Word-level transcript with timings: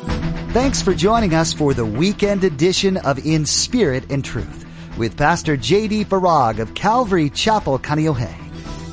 Thanks 0.00 0.80
for 0.80 0.94
joining 0.94 1.34
us 1.34 1.52
for 1.52 1.74
the 1.74 1.84
weekend 1.84 2.44
edition 2.44 2.96
of 2.96 3.24
In 3.26 3.44
Spirit 3.44 4.10
and 4.10 4.24
Truth 4.24 4.64
with 4.96 5.16
Pastor 5.16 5.56
J.D. 5.56 6.06
Farag 6.06 6.58
of 6.58 6.74
Calvary 6.74 7.28
Chapel, 7.28 7.78
Kaneohe. 7.78 8.34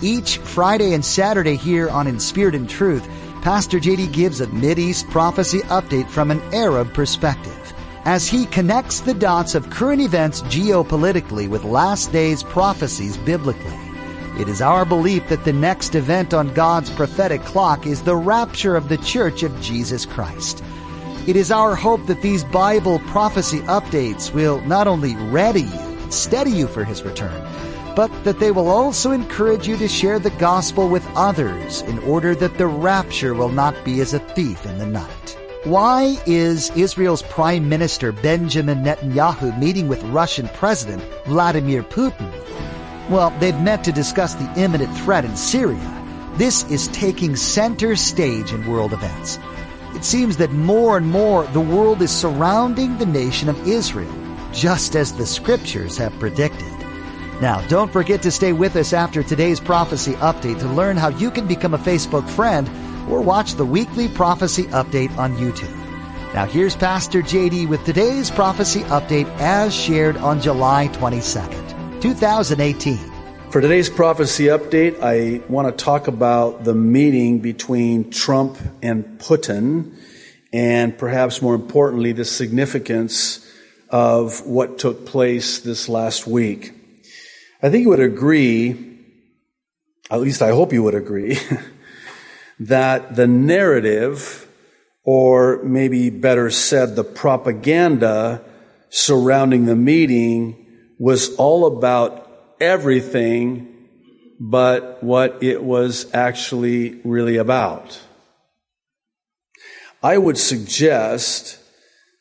Each 0.04 0.38
Friday 0.38 0.94
and 0.94 1.04
Saturday 1.04 1.56
here 1.56 1.90
on 1.90 2.08
In 2.08 2.20
Spirit 2.20 2.56
and 2.56 2.70
Truth, 2.70 3.08
Pastor 3.42 3.80
J.D. 3.80 4.08
gives 4.08 4.42
a 4.42 4.48
Mideast 4.48 5.10
prophecy 5.10 5.60
update 5.62 6.10
from 6.10 6.30
an 6.30 6.42
Arab 6.54 6.94
perspective 6.94 7.74
as 8.04 8.28
he 8.28 8.46
connects 8.48 9.00
the 9.00 9.14
dots 9.14 9.56
of 9.56 9.70
current 9.70 10.02
events 10.02 10.42
geopolitically 10.44 11.48
with 11.48 11.64
last 11.64 12.12
days 12.12 12.44
prophecies 12.44 13.16
biblically. 13.18 13.80
It 14.40 14.50
is 14.50 14.62
our 14.62 14.86
belief 14.86 15.28
that 15.30 15.46
the 15.46 15.54
next 15.54 15.96
event 15.96 16.34
on 16.34 16.54
God's 16.54 16.90
prophetic 16.90 17.42
clock 17.42 17.88
is 17.88 18.02
the 18.02 18.16
rapture 18.16 18.76
of 18.76 18.90
the 18.90 18.98
Church 18.98 19.44
of 19.44 19.62
Jesus 19.62 20.06
Christ. 20.06 20.64
It 21.28 21.36
is 21.36 21.52
our 21.52 21.76
hope 21.76 22.06
that 22.06 22.22
these 22.22 22.46
Bible 22.46 23.00
prophecy 23.00 23.60
updates 23.64 24.34
will 24.34 24.62
not 24.62 24.88
only 24.88 25.18
ready 25.18 25.64
you 25.64 25.78
and 25.78 26.14
steady 26.14 26.52
you 26.52 26.68
for 26.68 26.86
His 26.86 27.04
return, 27.04 27.46
but 27.98 28.10
that 28.24 28.40
they 28.40 28.52
will 28.52 28.70
also 28.70 29.12
encourage 29.12 29.68
you 29.68 29.76
to 29.76 29.90
share 29.90 30.20
the 30.20 30.30
gospel 30.30 30.88
with 30.88 31.06
others 31.18 31.82
in 31.82 32.00
order 32.00 32.34
that 32.36 32.58
the 32.58 32.68
rapture 32.68 33.34
will 33.34 33.50
not 33.50 33.76
be 33.84 34.00
as 34.00 34.14
a 34.14 34.20
thief 34.20 34.66
in 34.66 34.78
the 34.78 34.86
night. 34.86 35.38
Why 35.66 36.16
is 36.26 36.72
Israel's 36.78 37.24
Prime 37.24 37.68
Minister 37.68 38.14
Benjamin 38.14 38.86
Netanyahu 38.86 39.60
meeting 39.60 39.90
with 39.90 40.02
Russian 40.04 40.48
President 40.54 41.04
Vladimir 41.26 41.84
Putin? 41.84 42.32
Well, 43.10 43.32
they've 43.42 43.60
met 43.60 43.84
to 43.84 43.92
discuss 43.92 44.36
the 44.36 44.50
imminent 44.56 44.96
threat 45.00 45.26
in 45.26 45.36
Syria. 45.36 45.94
This 46.36 46.64
is 46.72 46.88
taking 46.90 47.36
center 47.36 47.98
stage 47.98 48.54
in 48.54 48.66
world 48.66 48.94
events. 48.94 49.40
It 49.98 50.06
seems 50.06 50.38
that 50.38 50.52
more 50.52 50.96
and 50.96 51.10
more 51.10 51.46
the 51.48 51.60
world 51.60 52.04
is 52.04 52.12
surrounding 52.12 53.00
the 53.00 53.06
nation 53.08 53.50
of 53.50 53.68
Israel, 53.68 54.14
just 54.54 54.96
as 54.96 55.12
the 55.12 55.26
scriptures 55.26 55.98
have 55.98 56.14
predicted. 56.20 56.72
Now, 57.42 57.66
don't 57.68 57.92
forget 57.92 58.22
to 58.22 58.30
stay 58.30 58.54
with 58.54 58.76
us 58.76 58.94
after 58.94 59.24
today's 59.24 59.60
prophecy 59.60 60.14
update 60.18 60.60
to 60.60 60.68
learn 60.68 60.98
how 60.98 61.08
you 61.08 61.32
can 61.32 61.48
become 61.48 61.74
a 61.74 61.80
Facebook 61.80 62.30
friend 62.30 62.70
or 63.10 63.22
watch 63.22 63.56
the 63.56 63.66
weekly 63.66 64.08
prophecy 64.08 64.66
update 64.66 65.18
on 65.18 65.36
YouTube. 65.38 65.76
Now, 66.32 66.46
here's 66.46 66.76
Pastor 66.76 67.24
JD 67.24 67.68
with 67.68 67.84
today's 67.84 68.30
prophecy 68.30 68.82
update 68.82 69.28
as 69.40 69.74
shared 69.74 70.18
on 70.18 70.40
July 70.40 70.90
22nd, 70.90 72.02
2018. 72.02 73.17
For 73.50 73.62
today's 73.62 73.90
prophecy 73.90 74.48
update, 74.48 75.02
I 75.02 75.42
want 75.48 75.70
to 75.70 75.84
talk 75.84 76.10
about 76.10 76.66
the 76.66 76.74
meeting 76.74 77.40
between 77.40 78.12
Trump 78.12 78.58
and 78.84 79.20
Putin, 79.20 79.98
and 80.52 80.98
perhaps 80.98 81.42
more 81.42 81.56
importantly, 81.56 82.12
the 82.12 82.26
significance 82.26 83.50
of 83.90 84.46
what 84.46 84.80
took 84.80 85.06
place 85.06 85.62
this 85.62 85.88
last 85.88 86.28
week. 86.28 86.74
I 87.64 87.70
think 87.70 87.84
you 87.84 87.90
would 87.90 88.02
agree, 88.02 89.00
at 90.12 90.20
least 90.20 90.42
I 90.42 90.50
hope 90.50 90.74
you 90.74 90.84
would 90.84 90.94
agree, 90.94 91.40
that 92.60 93.16
the 93.16 93.28
narrative, 93.28 94.46
or 95.06 95.64
maybe 95.64 96.10
better 96.10 96.50
said, 96.50 96.98
the 96.98 97.06
propaganda 97.06 98.42
surrounding 98.90 99.68
the 99.68 99.76
meeting 99.78 100.66
was 101.00 101.34
all 101.36 101.66
about 101.66 102.27
everything 102.60 103.74
but 104.40 105.04
what 105.04 105.42
it 105.42 105.64
was 105.64 106.14
actually 106.14 107.00
really 107.04 107.38
about. 107.38 108.00
I 110.04 110.18
would 110.18 110.38
suggest 110.38 111.60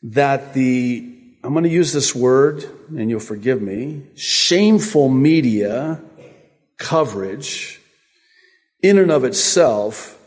that 0.02 0.54
the, 0.54 1.12
I'm 1.44 1.52
going 1.52 1.64
to 1.64 1.70
use 1.70 1.92
this 1.92 2.14
word, 2.14 2.64
and 2.88 3.10
you'll 3.10 3.20
forgive 3.20 3.60
me, 3.60 4.02
shameful 4.14 5.08
media 5.08 6.00
coverage 6.78 7.80
in 8.82 8.98
and 8.98 9.10
of 9.10 9.24
itself 9.24 10.18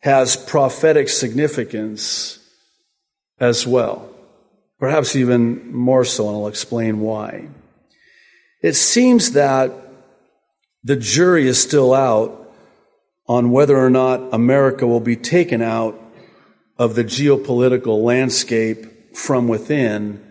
has 0.00 0.36
prophetic 0.36 1.08
significance 1.08 2.38
as 3.38 3.66
well. 3.66 4.10
Perhaps 4.78 5.14
even 5.14 5.72
more 5.72 6.04
so, 6.04 6.28
and 6.28 6.36
I'll 6.36 6.48
explain 6.48 7.00
why. 7.00 7.48
It 8.62 8.74
seems 8.74 9.32
that 9.32 9.72
the 10.84 10.96
jury 10.96 11.48
is 11.48 11.60
still 11.60 11.92
out 11.92 12.38
on 13.26 13.50
whether 13.50 13.76
or 13.76 13.90
not 13.90 14.32
America 14.32 14.86
will 14.86 15.00
be 15.00 15.16
taken 15.16 15.62
out 15.62 15.98
of 16.78 16.94
the 16.94 17.04
geopolitical 17.04 18.02
landscape 18.02 19.16
from 19.16 19.48
within 19.48 20.24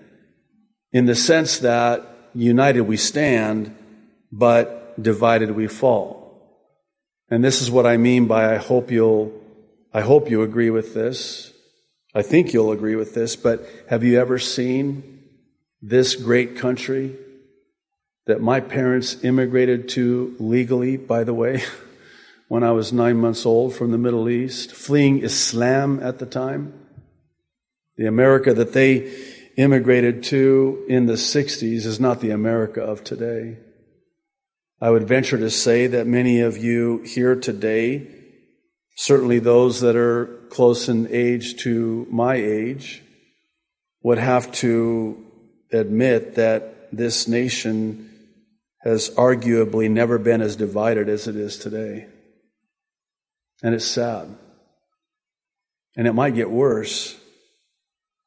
in 0.91 1.05
the 1.05 1.15
sense 1.15 1.59
that 1.59 2.05
united 2.33 2.81
we 2.81 2.97
stand, 2.97 3.75
but 4.31 5.01
divided 5.01 5.51
we 5.51 5.67
fall. 5.67 6.21
And 7.29 7.43
this 7.43 7.61
is 7.61 7.71
what 7.71 7.85
I 7.85 7.97
mean 7.97 8.27
by 8.27 8.53
I 8.53 8.57
hope 8.57 8.91
you'll, 8.91 9.31
I 9.93 10.01
hope 10.01 10.29
you 10.29 10.41
agree 10.41 10.69
with 10.69 10.93
this. 10.93 11.53
I 12.13 12.21
think 12.21 12.51
you'll 12.51 12.71
agree 12.71 12.95
with 12.95 13.13
this, 13.13 13.35
but 13.35 13.65
have 13.89 14.03
you 14.03 14.19
ever 14.19 14.37
seen 14.37 15.21
this 15.81 16.15
great 16.15 16.57
country 16.57 17.15
that 18.27 18.41
my 18.41 18.59
parents 18.59 19.23
immigrated 19.23 19.89
to 19.89 20.35
legally, 20.39 20.97
by 20.97 21.23
the 21.23 21.33
way, 21.33 21.63
when 22.47 22.63
I 22.63 22.71
was 22.71 22.93
nine 22.93 23.17
months 23.17 23.45
old 23.45 23.75
from 23.75 23.91
the 23.91 23.97
Middle 23.97 24.29
East, 24.29 24.71
fleeing 24.71 25.23
Islam 25.23 26.01
at 26.03 26.19
the 26.19 26.25
time. 26.25 26.73
The 27.97 28.07
America 28.07 28.53
that 28.53 28.73
they 28.73 29.11
immigrated 29.57 30.23
to 30.23 30.85
in 30.87 31.05
the 31.05 31.13
60s 31.13 31.85
is 31.85 31.99
not 31.99 32.19
the 32.19 32.31
America 32.31 32.81
of 32.81 33.03
today. 33.03 33.57
I 34.79 34.89
would 34.89 35.07
venture 35.07 35.37
to 35.37 35.49
say 35.49 35.87
that 35.87 36.07
many 36.07 36.41
of 36.41 36.57
you 36.57 37.03
here 37.03 37.35
today, 37.35 38.07
certainly 38.97 39.39
those 39.39 39.81
that 39.81 39.95
are 39.95 40.25
close 40.49 40.89
in 40.89 41.07
age 41.11 41.57
to 41.57 42.07
my 42.09 42.35
age, 42.35 43.03
would 44.01 44.17
have 44.17 44.51
to 44.53 45.23
admit 45.71 46.35
that 46.35 46.89
this 46.91 47.27
nation 47.27 48.10
has 48.83 49.09
arguably 49.11 49.89
never 49.89 50.17
been 50.17 50.41
as 50.41 50.55
divided 50.55 51.07
as 51.07 51.27
it 51.27 51.35
is 51.35 51.57
today. 51.57 52.07
And 53.61 53.75
it's 53.75 53.85
sad. 53.85 54.35
And 55.95 56.07
it 56.07 56.13
might 56.13 56.35
get 56.35 56.49
worse. 56.49 57.17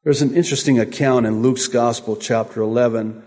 There's 0.05 0.23
an 0.23 0.35
interesting 0.35 0.79
account 0.79 1.27
in 1.27 1.43
Luke's 1.43 1.67
Gospel, 1.67 2.17
chapter 2.17 2.61
11, 2.61 3.23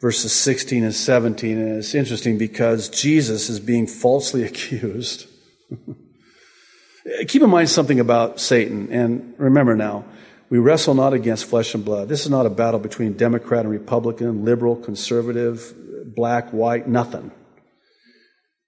verses 0.00 0.32
16 0.32 0.84
and 0.84 0.94
17. 0.94 1.58
And 1.58 1.78
it's 1.78 1.94
interesting 1.94 2.36
because 2.36 2.88
Jesus 2.88 3.48
is 3.48 3.60
being 3.60 3.86
falsely 3.86 4.42
accused. 4.44 5.26
Keep 7.28 7.42
in 7.42 7.50
mind 7.50 7.70
something 7.70 8.00
about 8.00 8.40
Satan. 8.40 8.92
And 8.92 9.34
remember 9.38 9.76
now, 9.76 10.04
we 10.50 10.58
wrestle 10.58 10.94
not 10.94 11.12
against 11.12 11.46
flesh 11.46 11.74
and 11.74 11.84
blood. 11.84 12.08
This 12.08 12.24
is 12.24 12.30
not 12.30 12.46
a 12.46 12.50
battle 12.50 12.80
between 12.80 13.14
Democrat 13.14 13.60
and 13.60 13.70
Republican, 13.70 14.44
liberal, 14.44 14.76
conservative, 14.76 15.74
black, 16.04 16.50
white, 16.50 16.88
nothing. 16.88 17.30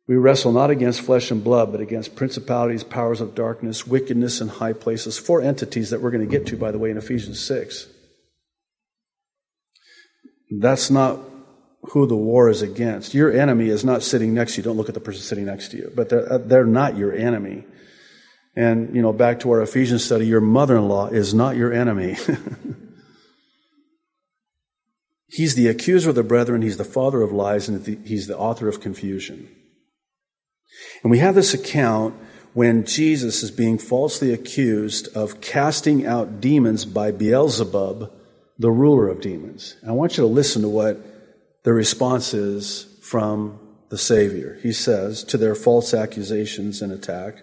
We 0.08 0.16
wrestle 0.16 0.52
not 0.52 0.70
against 0.70 1.02
flesh 1.02 1.30
and 1.30 1.44
blood, 1.44 1.70
but 1.70 1.82
against 1.82 2.16
principalities, 2.16 2.82
powers 2.82 3.20
of 3.20 3.34
darkness, 3.34 3.86
wickedness 3.86 4.40
in 4.40 4.48
high 4.48 4.72
places. 4.72 5.18
Four 5.18 5.42
entities 5.42 5.90
that 5.90 6.00
we're 6.00 6.10
going 6.10 6.26
to 6.26 6.30
get 6.30 6.46
to, 6.46 6.56
by 6.56 6.70
the 6.70 6.78
way, 6.78 6.90
in 6.90 6.96
Ephesians 6.96 7.38
6. 7.40 7.88
That's 10.50 10.90
not 10.90 11.20
who 11.92 12.06
the 12.06 12.16
war 12.16 12.48
is 12.48 12.62
against. 12.62 13.12
Your 13.12 13.30
enemy 13.30 13.68
is 13.68 13.84
not 13.84 14.02
sitting 14.02 14.32
next 14.32 14.54
to 14.54 14.58
you. 14.58 14.62
Don't 14.62 14.78
look 14.78 14.88
at 14.88 14.94
the 14.94 15.00
person 15.00 15.20
sitting 15.20 15.44
next 15.44 15.68
to 15.72 15.76
you, 15.76 15.92
but 15.94 16.08
they're, 16.08 16.32
uh, 16.32 16.38
they're 16.38 16.64
not 16.64 16.96
your 16.96 17.12
enemy. 17.12 17.64
And, 18.56 18.96
you 18.96 19.02
know, 19.02 19.12
back 19.12 19.40
to 19.40 19.50
our 19.50 19.60
Ephesians 19.60 20.04
study, 20.04 20.26
your 20.26 20.40
mother 20.40 20.78
in 20.78 20.88
law 20.88 21.08
is 21.08 21.34
not 21.34 21.56
your 21.56 21.72
enemy. 21.72 22.16
He's 25.28 25.54
the 25.54 25.68
accuser 25.68 26.10
of 26.10 26.14
the 26.14 26.22
brethren, 26.22 26.62
he's 26.62 26.78
the 26.78 26.84
father 26.84 27.22
of 27.22 27.32
lies, 27.32 27.68
and 27.68 28.06
he's 28.06 28.26
the 28.26 28.38
author 28.38 28.68
of 28.68 28.80
confusion. 28.80 29.48
And 31.02 31.10
we 31.10 31.18
have 31.18 31.34
this 31.34 31.54
account 31.54 32.14
when 32.54 32.84
Jesus 32.84 33.42
is 33.42 33.50
being 33.50 33.78
falsely 33.78 34.32
accused 34.32 35.14
of 35.14 35.40
casting 35.40 36.06
out 36.06 36.40
demons 36.40 36.84
by 36.84 37.10
Beelzebub, 37.10 38.10
the 38.58 38.70
ruler 38.70 39.08
of 39.08 39.20
demons. 39.20 39.76
And 39.82 39.90
I 39.90 39.94
want 39.94 40.16
you 40.16 40.22
to 40.22 40.28
listen 40.28 40.62
to 40.62 40.68
what 40.68 40.98
the 41.62 41.72
response 41.72 42.32
is 42.32 42.86
from 43.02 43.60
the 43.90 43.98
Savior. 43.98 44.58
He 44.62 44.72
says 44.72 45.22
to 45.24 45.36
their 45.36 45.54
false 45.54 45.92
accusations 45.94 46.82
and 46.82 46.90
attack, 46.90 47.42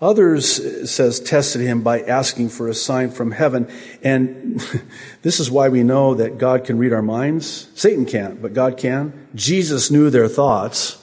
Others, 0.00 0.58
it 0.58 0.86
says, 0.88 1.20
tested 1.20 1.62
him 1.62 1.80
by 1.82 2.02
asking 2.02 2.50
for 2.50 2.68
a 2.68 2.74
sign 2.74 3.10
from 3.10 3.30
heaven. 3.30 3.70
And 4.02 4.60
this 5.22 5.40
is 5.40 5.50
why 5.50 5.70
we 5.70 5.82
know 5.82 6.14
that 6.14 6.36
God 6.36 6.64
can 6.64 6.76
read 6.78 6.92
our 6.92 7.02
minds. 7.02 7.68
Satan 7.74 8.04
can't, 8.04 8.42
but 8.42 8.52
God 8.52 8.76
can. 8.76 9.28
Jesus 9.34 9.90
knew 9.90 10.10
their 10.10 10.28
thoughts. 10.28 11.02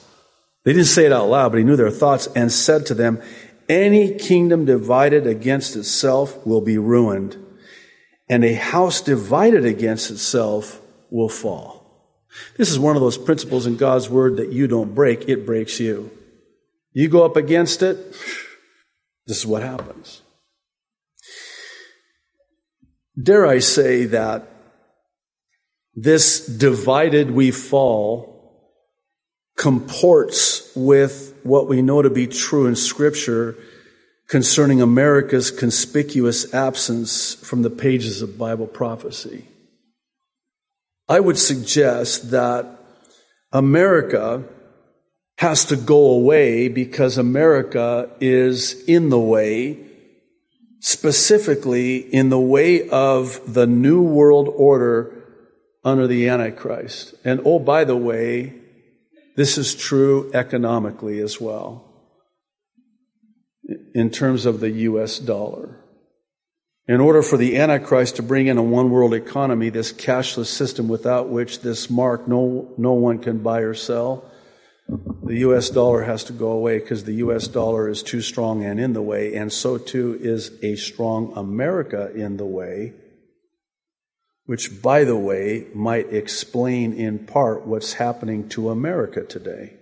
They 0.64 0.72
didn't 0.72 0.86
say 0.86 1.06
it 1.06 1.12
out 1.12 1.28
loud, 1.28 1.50
but 1.50 1.58
he 1.58 1.64
knew 1.64 1.76
their 1.76 1.90
thoughts 1.90 2.28
and 2.36 2.52
said 2.52 2.86
to 2.86 2.94
them, 2.94 3.20
Any 3.68 4.14
kingdom 4.14 4.64
divided 4.64 5.26
against 5.26 5.74
itself 5.74 6.46
will 6.46 6.60
be 6.60 6.78
ruined, 6.78 7.36
and 8.28 8.44
a 8.44 8.54
house 8.54 9.00
divided 9.00 9.66
against 9.66 10.10
itself 10.10 10.80
will 11.10 11.28
fall. 11.28 11.84
This 12.56 12.70
is 12.70 12.78
one 12.78 12.96
of 12.96 13.02
those 13.02 13.18
principles 13.18 13.66
in 13.66 13.76
God's 13.76 14.08
word 14.08 14.38
that 14.38 14.52
you 14.52 14.66
don't 14.66 14.94
break, 14.94 15.28
it 15.28 15.44
breaks 15.44 15.80
you. 15.80 16.10
You 16.92 17.08
go 17.08 17.24
up 17.24 17.36
against 17.36 17.82
it, 17.82 18.16
this 19.26 19.38
is 19.38 19.46
what 19.46 19.62
happens. 19.62 20.22
Dare 23.20 23.46
I 23.46 23.60
say 23.60 24.06
that 24.06 24.48
this 25.94 26.44
divided 26.46 27.30
we 27.30 27.50
fall 27.50 28.34
comports 29.56 30.70
with 30.74 31.38
what 31.44 31.68
we 31.68 31.80
know 31.80 32.02
to 32.02 32.10
be 32.10 32.26
true 32.26 32.66
in 32.66 32.74
Scripture 32.74 33.56
concerning 34.28 34.80
America's 34.80 35.50
conspicuous 35.50 36.52
absence 36.52 37.34
from 37.34 37.62
the 37.62 37.70
pages 37.70 38.20
of 38.20 38.38
Bible 38.38 38.66
prophecy. 38.66 39.46
I 41.08 41.20
would 41.20 41.38
suggest 41.38 42.30
that 42.30 42.66
America 43.52 44.42
has 45.44 45.66
to 45.66 45.76
go 45.76 46.06
away 46.12 46.68
because 46.68 47.18
America 47.18 48.08
is 48.18 48.82
in 48.84 49.10
the 49.10 49.18
way, 49.18 49.78
specifically 50.80 51.98
in 51.98 52.30
the 52.30 52.40
way 52.40 52.88
of 52.88 53.52
the 53.52 53.66
New 53.66 54.00
World 54.00 54.48
Order 54.48 55.12
under 55.84 56.06
the 56.06 56.30
Antichrist. 56.30 57.14
And 57.26 57.42
oh, 57.44 57.58
by 57.58 57.84
the 57.84 57.94
way, 57.94 58.54
this 59.36 59.58
is 59.58 59.74
true 59.74 60.30
economically 60.32 61.20
as 61.20 61.38
well, 61.38 61.92
in 63.94 64.08
terms 64.08 64.46
of 64.46 64.60
the 64.60 64.70
US 64.70 65.18
dollar. 65.18 65.78
In 66.88 67.02
order 67.02 67.22
for 67.22 67.36
the 67.36 67.58
Antichrist 67.58 68.16
to 68.16 68.22
bring 68.22 68.46
in 68.46 68.56
a 68.56 68.62
one 68.62 68.88
world 68.88 69.12
economy, 69.12 69.68
this 69.68 69.92
cashless 69.92 70.46
system 70.46 70.88
without 70.88 71.28
which 71.28 71.60
this 71.60 71.90
mark 71.90 72.26
no, 72.26 72.72
no 72.78 72.94
one 72.94 73.18
can 73.18 73.42
buy 73.42 73.60
or 73.60 73.74
sell, 73.74 74.30
the 74.88 75.38
US 75.38 75.70
dollar 75.70 76.02
has 76.02 76.24
to 76.24 76.32
go 76.32 76.48
away 76.48 76.78
because 76.78 77.04
the 77.04 77.14
US 77.14 77.48
dollar 77.48 77.88
is 77.88 78.02
too 78.02 78.20
strong 78.20 78.64
and 78.64 78.78
in 78.78 78.92
the 78.92 79.02
way, 79.02 79.34
and 79.34 79.52
so 79.52 79.78
too 79.78 80.18
is 80.20 80.52
a 80.62 80.76
strong 80.76 81.32
America 81.36 82.12
in 82.14 82.36
the 82.36 82.46
way 82.46 82.92
which, 84.46 84.82
by 84.82 85.04
the 85.04 85.16
way, 85.16 85.66
might 85.74 86.12
explain 86.12 86.92
in 86.92 87.18
part 87.18 87.66
what's 87.66 87.94
happening 87.94 88.48
to 88.50 88.70
America 88.70 89.22
today. 89.22 89.74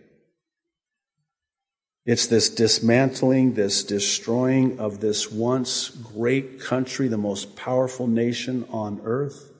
It's 2.05 2.27
this 2.27 2.49
dismantling, 2.49 3.55
this 3.55 3.85
destroying 3.85 4.79
of 4.79 5.01
this 5.01 5.31
once 5.31 5.89
great 5.89 6.61
country, 6.61 7.09
the 7.09 7.19
most 7.19 7.55
powerful 7.57 8.07
nation 8.07 8.65
on 8.71 9.01
earth. 9.05 9.52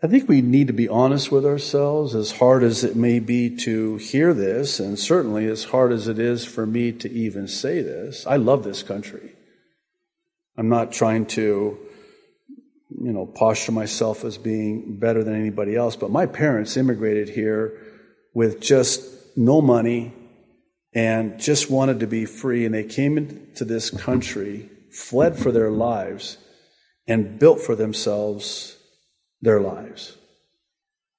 I 0.00 0.06
think 0.06 0.28
we 0.28 0.42
need 0.42 0.68
to 0.68 0.72
be 0.72 0.88
honest 0.88 1.32
with 1.32 1.44
ourselves, 1.44 2.14
as 2.14 2.30
hard 2.30 2.62
as 2.62 2.84
it 2.84 2.94
may 2.94 3.18
be 3.18 3.56
to 3.56 3.96
hear 3.96 4.32
this, 4.32 4.78
and 4.78 4.96
certainly 4.96 5.46
as 5.46 5.64
hard 5.64 5.90
as 5.90 6.06
it 6.06 6.20
is 6.20 6.44
for 6.44 6.64
me 6.64 6.92
to 6.92 7.10
even 7.10 7.48
say 7.48 7.82
this. 7.82 8.24
I 8.24 8.36
love 8.36 8.62
this 8.62 8.84
country. 8.84 9.32
I'm 10.56 10.68
not 10.68 10.92
trying 10.92 11.26
to, 11.26 11.78
you 12.90 13.12
know, 13.12 13.26
posture 13.26 13.72
myself 13.72 14.24
as 14.24 14.38
being 14.38 15.00
better 15.00 15.24
than 15.24 15.34
anybody 15.34 15.74
else, 15.74 15.96
but 15.96 16.12
my 16.12 16.26
parents 16.26 16.76
immigrated 16.76 17.30
here 17.30 17.76
with 18.34 18.60
just 18.60 19.02
no 19.36 19.60
money 19.60 20.14
and 20.94 21.40
just 21.40 21.70
wanted 21.70 21.98
to 22.00 22.06
be 22.06 22.24
free. 22.24 22.64
And 22.64 22.72
they 22.72 22.84
came 22.84 23.18
into 23.18 23.64
this 23.64 23.90
country, 23.90 24.70
fled 24.92 25.36
for 25.36 25.50
their 25.50 25.72
lives, 25.72 26.38
and 27.08 27.40
built 27.40 27.60
for 27.60 27.74
themselves 27.74 28.77
their 29.40 29.60
lives. 29.60 30.16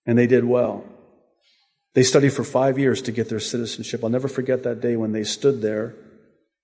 And 0.05 0.17
they 0.17 0.27
did 0.27 0.45
well. 0.45 0.83
They 1.93 2.03
studied 2.03 2.33
for 2.33 2.43
five 2.43 2.77
years 2.77 3.01
to 3.03 3.11
get 3.11 3.29
their 3.29 3.39
citizenship. 3.39 4.03
I'll 4.03 4.09
never 4.09 4.27
forget 4.27 4.63
that 4.63 4.81
day 4.81 4.95
when 4.95 5.11
they 5.11 5.23
stood 5.23 5.61
there, 5.61 5.95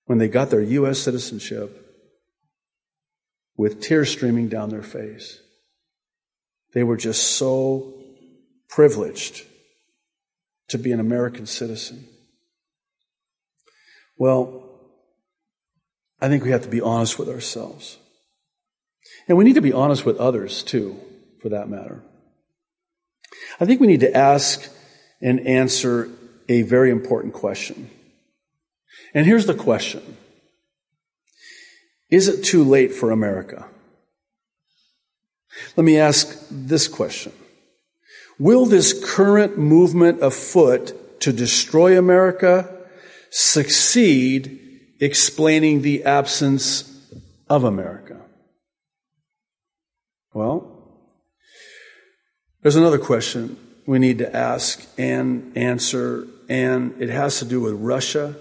when 0.06 0.18
they 0.18 0.28
got 0.28 0.50
their 0.50 0.62
U.S. 0.62 1.00
citizenship 1.00 1.82
with 3.58 3.82
tears 3.82 4.12
streaming 4.12 4.50
down 4.50 4.70
their 4.70 4.84
face. 4.84 5.40
They 6.74 6.84
were 6.84 6.98
just 6.98 7.38
so 7.38 7.94
privileged 8.70 9.46
to 10.68 10.78
be 10.78 10.92
an 10.92 11.00
American 11.00 11.46
citizen. 11.46 12.08
Well, 14.18 14.64
I 16.22 16.28
think 16.28 16.44
we 16.44 16.52
have 16.52 16.64
to 16.64 16.70
be 16.70 16.82
honest 16.82 17.20
with 17.20 17.30
ourselves. 17.30 17.98
And 19.28 19.38
we 19.38 19.44
need 19.44 19.56
to 19.56 19.62
be 19.62 19.74
honest 19.74 20.06
with 20.06 20.18
others 20.18 20.64
too, 20.64 21.00
for 21.46 21.50
that 21.50 21.70
matter. 21.70 22.02
I 23.60 23.66
think 23.66 23.80
we 23.80 23.86
need 23.86 24.00
to 24.00 24.18
ask 24.18 24.68
and 25.22 25.46
answer 25.46 26.10
a 26.50 26.64
very 26.64 26.90
important 26.90 27.36
question. 27.36 27.88
And 29.14 29.28
here's 29.28 29.46
the 29.46 29.54
question 29.54 30.18
is 32.10 32.28
it 32.28 32.44
too 32.44 32.64
late 32.64 32.94
for 32.94 33.12
America? 33.12 33.68
Let 35.78 35.84
me 35.84 36.00
ask 36.00 36.48
this 36.50 36.88
question. 36.88 37.32
Will 38.40 38.66
this 38.66 39.00
current 39.16 39.56
movement 39.56 40.24
afoot 40.24 41.22
to 41.22 41.32
destroy 41.32 41.96
America 41.96 42.76
succeed 43.30 44.80
explaining 45.00 45.84
the 45.84 46.06
absence 46.06 46.92
of 47.48 47.64
America? 47.64 48.20
Well, 50.34 50.65
there's 52.66 52.76
another 52.76 52.98
question 52.98 53.56
we 53.86 54.00
need 54.00 54.18
to 54.18 54.36
ask 54.36 54.84
and 54.98 55.56
answer, 55.56 56.26
and 56.50 57.00
it 57.00 57.10
has 57.10 57.38
to 57.38 57.46
do 57.46 57.62
with 57.62 57.76
Russia, 57.76 58.36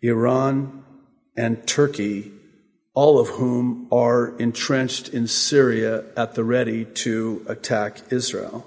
Iran, 0.00 0.84
and 1.36 1.66
Turkey 1.66 2.30
all 2.94 3.18
of 3.18 3.26
whom 3.30 3.88
are 3.90 4.38
entrenched 4.38 5.08
in 5.08 5.26
Syria 5.26 6.04
at 6.16 6.36
the 6.36 6.44
ready 6.44 6.84
to 6.84 7.44
attack 7.48 8.02
Israel. 8.12 8.64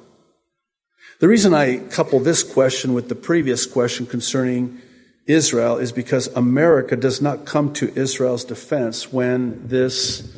The 1.21 1.29
reason 1.29 1.53
I 1.53 1.77
couple 1.77 2.19
this 2.19 2.43
question 2.43 2.93
with 2.93 3.07
the 3.07 3.15
previous 3.15 3.65
question 3.65 4.05
concerning 4.05 4.81
Israel 5.27 5.77
is 5.77 5.93
because 5.93 6.27
America 6.27 6.97
does 6.97 7.21
not 7.21 7.45
come 7.45 7.71
to 7.75 7.97
Israel's 7.97 8.43
defense 8.43 9.13
when 9.13 9.65
this 9.65 10.29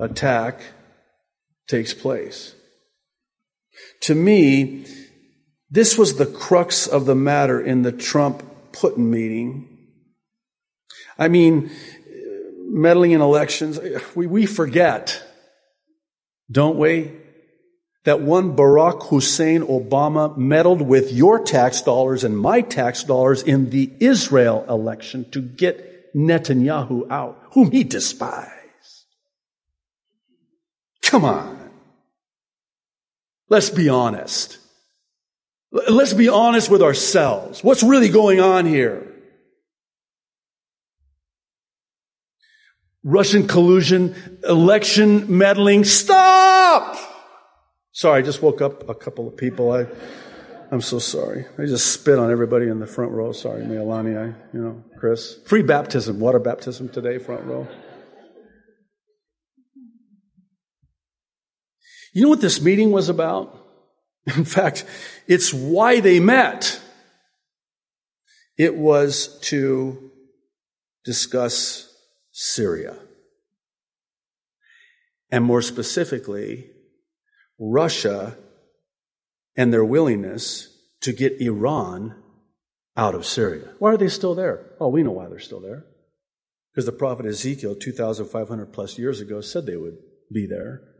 attack 0.00 0.62
takes 1.68 1.92
place. 1.92 2.54
To 4.02 4.14
me, 4.14 4.86
this 5.70 5.98
was 5.98 6.16
the 6.16 6.26
crux 6.26 6.86
of 6.86 7.06
the 7.06 7.14
matter 7.14 7.60
in 7.60 7.82
the 7.82 7.92
Trump 7.92 8.42
Putin 8.72 9.08
meeting. 9.10 9.76
I 11.18 11.28
mean, 11.28 11.70
meddling 12.68 13.12
in 13.12 13.20
elections, 13.20 13.78
we, 14.14 14.26
we 14.26 14.46
forget, 14.46 15.22
don't 16.50 16.78
we? 16.78 17.12
That 18.04 18.20
one 18.20 18.54
Barack 18.54 19.08
Hussein 19.08 19.62
Obama 19.62 20.36
meddled 20.36 20.82
with 20.82 21.10
your 21.12 21.42
tax 21.42 21.80
dollars 21.80 22.22
and 22.22 22.38
my 22.38 22.60
tax 22.60 23.02
dollars 23.02 23.42
in 23.42 23.70
the 23.70 23.90
Israel 23.98 24.64
election 24.68 25.30
to 25.30 25.40
get 25.40 26.14
Netanyahu 26.14 27.10
out, 27.10 27.42
whom 27.52 27.70
he 27.70 27.82
despised. 27.82 28.50
Come 31.02 31.24
on. 31.24 31.63
Let's 33.48 33.70
be 33.70 33.88
honest. 33.88 34.58
Let's 35.70 36.12
be 36.12 36.28
honest 36.28 36.70
with 36.70 36.82
ourselves. 36.82 37.64
What's 37.64 37.82
really 37.82 38.08
going 38.08 38.40
on 38.40 38.64
here? 38.64 39.10
Russian 43.02 43.46
collusion, 43.46 44.14
election 44.48 45.36
meddling. 45.36 45.84
Stop! 45.84 46.96
Sorry, 47.92 48.20
I 48.20 48.22
just 48.22 48.40
woke 48.40 48.62
up 48.62 48.88
a 48.88 48.94
couple 48.94 49.28
of 49.28 49.36
people. 49.36 49.72
I, 49.72 49.86
I'm 50.70 50.80
so 50.80 50.98
sorry. 50.98 51.44
I 51.58 51.66
just 51.66 51.92
spit 51.92 52.18
on 52.18 52.30
everybody 52.30 52.68
in 52.68 52.80
the 52.80 52.86
front 52.86 53.12
row. 53.12 53.32
Sorry, 53.32 53.64
Melania, 53.64 54.34
you 54.54 54.60
know, 54.60 54.82
Chris. 54.98 55.38
Free 55.46 55.62
baptism, 55.62 56.18
water 56.18 56.38
baptism 56.38 56.88
today, 56.88 57.18
front 57.18 57.44
row. 57.44 57.68
You 62.14 62.22
know 62.22 62.28
what 62.28 62.40
this 62.40 62.62
meeting 62.62 62.92
was 62.92 63.08
about? 63.08 63.60
In 64.36 64.44
fact, 64.44 64.86
it's 65.26 65.52
why 65.52 66.00
they 66.00 66.20
met. 66.20 66.80
It 68.56 68.76
was 68.76 69.38
to 69.42 70.12
discuss 71.04 71.92
Syria. 72.30 72.96
And 75.30 75.44
more 75.44 75.60
specifically, 75.60 76.70
Russia 77.58 78.38
and 79.56 79.72
their 79.72 79.84
willingness 79.84 80.68
to 81.00 81.12
get 81.12 81.40
Iran 81.40 82.14
out 82.96 83.16
of 83.16 83.26
Syria. 83.26 83.70
Why 83.80 83.92
are 83.92 83.96
they 83.96 84.08
still 84.08 84.36
there? 84.36 84.70
Oh, 84.80 84.88
we 84.88 85.02
know 85.02 85.10
why 85.10 85.28
they're 85.28 85.40
still 85.40 85.60
there. 85.60 85.84
Because 86.70 86.86
the 86.86 86.92
prophet 86.92 87.26
Ezekiel, 87.26 87.74
2,500 87.74 88.72
plus 88.72 88.98
years 88.98 89.20
ago, 89.20 89.40
said 89.40 89.66
they 89.66 89.76
would 89.76 89.98
be 90.32 90.46
there 90.46 90.93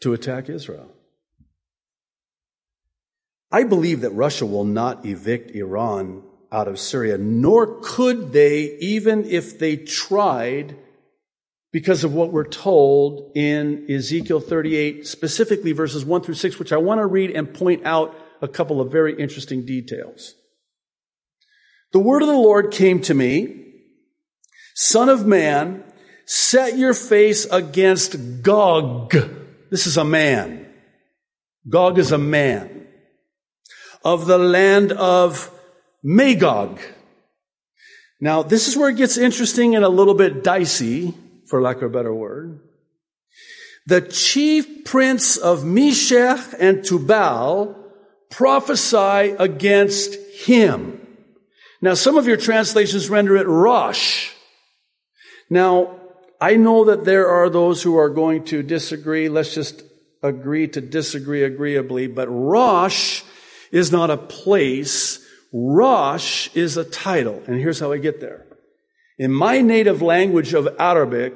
to 0.00 0.12
attack 0.12 0.48
Israel. 0.48 0.90
I 3.52 3.64
believe 3.64 4.00
that 4.02 4.10
Russia 4.10 4.46
will 4.46 4.64
not 4.64 5.04
evict 5.04 5.50
Iran 5.50 6.22
out 6.52 6.68
of 6.68 6.78
Syria, 6.78 7.18
nor 7.18 7.80
could 7.80 8.32
they, 8.32 8.76
even 8.78 9.24
if 9.24 9.58
they 9.58 9.76
tried, 9.76 10.76
because 11.72 12.02
of 12.02 12.12
what 12.12 12.32
we're 12.32 12.44
told 12.44 13.32
in 13.36 13.86
Ezekiel 13.88 14.40
38, 14.40 15.06
specifically 15.06 15.72
verses 15.72 16.04
1 16.04 16.22
through 16.22 16.34
6, 16.34 16.58
which 16.58 16.72
I 16.72 16.76
want 16.76 17.00
to 17.00 17.06
read 17.06 17.30
and 17.30 17.52
point 17.52 17.84
out 17.84 18.14
a 18.42 18.48
couple 18.48 18.80
of 18.80 18.90
very 18.90 19.18
interesting 19.20 19.64
details. 19.64 20.34
The 21.92 22.00
word 22.00 22.22
of 22.22 22.28
the 22.28 22.34
Lord 22.34 22.72
came 22.72 23.00
to 23.02 23.14
me, 23.14 23.66
Son 24.74 25.08
of 25.08 25.26
man, 25.26 25.84
set 26.24 26.78
your 26.78 26.94
face 26.94 27.44
against 27.46 28.42
Gog. 28.42 29.14
This 29.70 29.86
is 29.86 29.96
a 29.96 30.04
man. 30.04 30.66
Gog 31.68 31.98
is 31.98 32.12
a 32.12 32.18
man 32.18 32.86
of 34.04 34.26
the 34.26 34.38
land 34.38 34.92
of 34.92 35.50
Magog. 36.02 36.80
Now, 38.20 38.42
this 38.42 38.68
is 38.68 38.76
where 38.76 38.90
it 38.90 38.96
gets 38.96 39.16
interesting 39.16 39.76
and 39.76 39.84
a 39.84 39.88
little 39.88 40.14
bit 40.14 40.42
dicey, 40.42 41.14
for 41.46 41.60
lack 41.60 41.76
of 41.76 41.84
a 41.84 41.88
better 41.88 42.12
word. 42.12 42.60
The 43.86 44.00
chief 44.00 44.84
prince 44.84 45.36
of 45.36 45.64
Meshech 45.64 46.54
and 46.58 46.84
Tubal 46.84 47.76
prophesy 48.30 49.34
against 49.38 50.14
him. 50.44 50.96
Now, 51.80 51.94
some 51.94 52.18
of 52.18 52.26
your 52.26 52.36
translations 52.36 53.08
render 53.08 53.36
it 53.36 53.46
Rosh. 53.46 54.32
Now, 55.48 55.99
I 56.40 56.56
know 56.56 56.84
that 56.84 57.04
there 57.04 57.28
are 57.28 57.50
those 57.50 57.82
who 57.82 57.98
are 57.98 58.08
going 58.08 58.44
to 58.46 58.62
disagree. 58.62 59.28
Let's 59.28 59.54
just 59.54 59.82
agree 60.22 60.68
to 60.68 60.80
disagree 60.80 61.44
agreeably. 61.44 62.06
But 62.06 62.28
Rosh 62.28 63.22
is 63.70 63.92
not 63.92 64.10
a 64.10 64.16
place. 64.16 65.24
Rosh 65.52 66.48
is 66.54 66.76
a 66.76 66.84
title. 66.84 67.42
And 67.46 67.60
here's 67.60 67.80
how 67.80 67.92
I 67.92 67.98
get 67.98 68.20
there. 68.20 68.46
In 69.18 69.32
my 69.32 69.60
native 69.60 70.00
language 70.00 70.54
of 70.54 70.68
Arabic, 70.78 71.34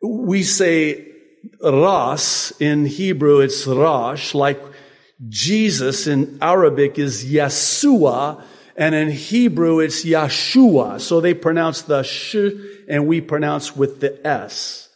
we 0.00 0.44
say 0.44 1.08
Ras. 1.60 2.52
In 2.60 2.86
Hebrew, 2.86 3.40
it's 3.40 3.66
Rosh. 3.66 4.32
Like 4.32 4.62
Jesus 5.28 6.06
in 6.06 6.38
Arabic 6.40 6.98
is 6.98 7.24
Yeshua 7.24 8.44
and 8.76 8.94
in 8.94 9.10
Hebrew, 9.10 9.80
it's 9.80 10.04
Yeshua. 10.04 11.00
So 11.00 11.20
they 11.20 11.34
pronounce 11.34 11.82
the 11.82 12.02
sh 12.02 12.36
and 12.88 13.06
we 13.06 13.20
pronounce 13.20 13.74
with 13.74 14.00
the 14.00 14.24
s. 14.26 14.88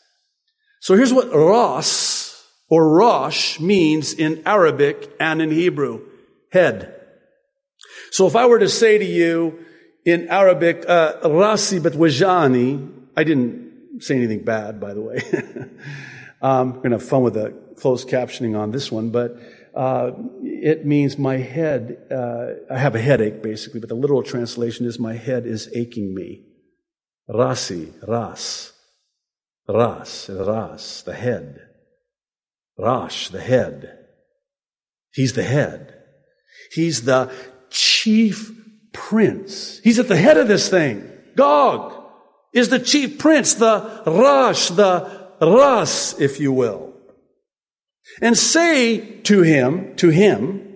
So 0.81 0.95
here's 0.95 1.13
what 1.13 1.33
Ras 1.33 2.47
or 2.69 2.89
Rosh 2.89 3.59
means 3.59 4.13
in 4.13 4.43
Arabic 4.47 5.13
and 5.19 5.43
in 5.43 5.51
Hebrew. 5.51 6.07
Head. 6.53 6.95
So 8.11 8.27
if 8.27 8.35
I 8.35 8.47
were 8.47 8.59
to 8.59 8.69
say 8.69 8.99
to 8.99 9.05
you 9.05 9.65
in 10.05 10.29
Arabic, 10.29 10.85
uh, 10.89 11.21
Rasi 11.23 11.83
bet 11.83 11.93
wajani, 11.93 12.93
I 13.17 13.25
didn't 13.25 14.03
say 14.03 14.17
anything 14.17 14.45
bad, 14.45 14.81
by 14.81 14.95
the 14.95 15.01
way. 15.01 15.23
um, 16.43 16.75
we're 16.75 16.79
going 16.79 16.91
to 16.91 16.99
have 16.99 17.09
fun 17.09 17.23
with 17.23 17.35
the 17.35 17.55
closed 17.77 18.09
captioning 18.09 18.59
on 18.59 18.73
this 18.73 18.91
one, 18.91 19.11
but 19.11 19.37
uh, 19.75 20.13
it 20.63 20.87
means 20.87 21.19
my 21.19 21.39
head, 21.39 21.99
uh, 22.11 22.73
I 22.73 22.79
have 22.79 22.95
a 22.95 23.01
headache 23.01 23.43
basically, 23.43 23.81
but 23.81 23.89
the 23.89 23.95
literal 23.95 24.23
translation 24.23 24.87
is 24.87 24.99
my 24.99 25.15
head 25.15 25.47
is 25.47 25.71
aching 25.75 26.15
me. 26.15 26.45
Rasi, 27.29 27.93
ras. 28.07 28.73
Ras, 29.69 30.29
ras, 30.29 31.03
the 31.03 31.15
head. 31.15 31.61
Rash, 32.79 33.29
the 33.29 33.41
head. 33.41 33.99
He's 35.13 35.35
the 35.35 35.43
head. 35.43 35.95
He's 36.73 37.03
the 37.03 37.33
chief 37.71 38.53
prince. 38.93 39.81
He's 39.85 39.99
at 39.99 40.09
the 40.09 40.17
head 40.17 40.37
of 40.37 40.49
this 40.49 40.69
thing. 40.69 41.09
Gog 41.37 41.95
is 42.53 42.69
the 42.69 42.79
chief 42.79 43.19
prince, 43.19 43.55
the 43.55 44.03
Rash, 44.07 44.69
the 44.69 45.29
Ras, 45.41 46.19
if 46.21 46.41
you 46.41 46.53
will 46.53 46.90
and 48.21 48.37
say 48.37 49.21
to 49.23 49.43
him, 49.43 49.97
to 49.97 50.09
him, 50.09 50.71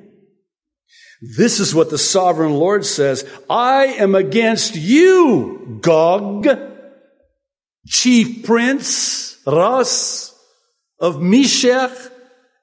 this 1.21 1.59
is 1.59 1.75
what 1.75 1.91
the 1.91 1.99
sovereign 1.99 2.53
Lord 2.53 2.85
says. 2.85 3.25
I 3.49 3.87
am 3.87 4.15
against 4.15 4.77
you, 4.77 5.79
Gog, 5.81 6.47
chief 7.87 8.45
prince, 8.45 9.39
Ras 9.47 10.39
of 10.99 11.23
Meshech 11.23 11.93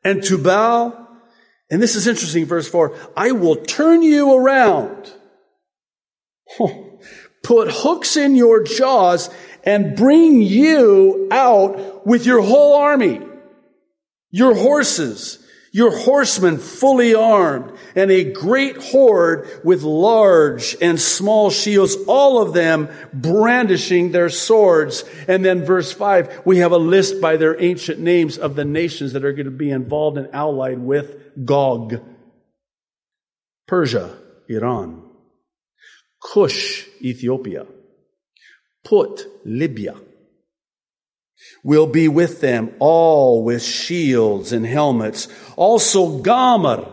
and 0.03 0.23
Tubal. 0.23 0.95
And 1.71 1.81
this 1.81 1.95
is 1.95 2.05
interesting, 2.05 2.45
verse 2.45 2.67
four. 2.67 2.95
I 3.17 3.31
will 3.31 3.55
turn 3.55 4.03
you 4.03 4.35
around, 4.35 5.11
put 7.43 7.71
hooks 7.71 8.17
in 8.17 8.35
your 8.35 8.63
jaws 8.63 9.29
and 9.63 9.95
bring 9.95 10.41
you 10.41 11.29
out 11.31 12.05
with 12.05 12.25
your 12.25 12.41
whole 12.41 12.75
army 12.75 13.21
your 14.31 14.55
horses, 14.55 15.45
your 15.73 15.95
horsemen 15.95 16.57
fully 16.57 17.13
armed, 17.13 17.71
and 17.95 18.11
a 18.11 18.31
great 18.31 18.77
horde 18.77 19.47
with 19.63 19.83
large 19.83 20.75
and 20.81 20.99
small 20.99 21.49
shields, 21.49 21.95
all 22.07 22.41
of 22.41 22.53
them 22.53 22.89
brandishing 23.13 24.11
their 24.11 24.29
swords. 24.29 25.03
And 25.27 25.45
then 25.45 25.65
verse 25.65 25.91
five, 25.91 26.41
we 26.45 26.57
have 26.57 26.71
a 26.71 26.77
list 26.77 27.21
by 27.21 27.37
their 27.37 27.61
ancient 27.61 27.99
names 27.99 28.37
of 28.37 28.55
the 28.55 28.65
nations 28.65 29.13
that 29.13 29.25
are 29.25 29.33
going 29.33 29.45
to 29.45 29.51
be 29.51 29.71
involved 29.71 30.17
and 30.17 30.33
allied 30.33 30.79
with 30.79 31.45
Gog. 31.45 32.01
Persia, 33.67 34.17
Iran. 34.49 35.03
Cush, 36.21 36.85
Ethiopia. 37.01 37.65
Put, 38.83 39.25
Libya 39.45 39.95
will 41.63 41.87
be 41.87 42.07
with 42.07 42.41
them, 42.41 42.73
all 42.79 43.43
with 43.43 43.63
shields 43.63 44.51
and 44.51 44.65
helmets. 44.65 45.27
Also 45.55 46.19
Gomer 46.19 46.87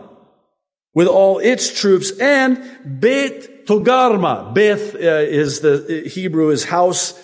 with 0.93 1.07
all 1.07 1.39
its 1.39 1.79
troops 1.79 2.11
and 2.19 2.99
Beit 2.99 3.65
Togarma. 3.65 4.53
Beth 4.53 4.95
uh, 4.95 4.97
is 4.97 5.61
the 5.61 6.09
Hebrew 6.11 6.49
is 6.49 6.65
house. 6.65 7.19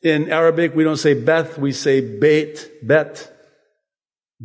In 0.00 0.30
Arabic, 0.30 0.76
we 0.76 0.84
don't 0.84 0.96
say 0.96 1.14
Beth, 1.14 1.58
we 1.58 1.72
say 1.72 2.00
Beit, 2.00 2.86
Bet. 2.86 3.34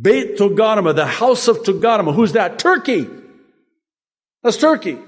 Beit 0.00 0.36
Togarma, 0.36 0.94
the 0.94 1.06
house 1.06 1.46
of 1.46 1.58
Togarma. 1.58 2.12
Who's 2.12 2.32
that? 2.32 2.58
Turkey. 2.58 3.08
That's 4.42 4.56
Turkey. 4.56 4.98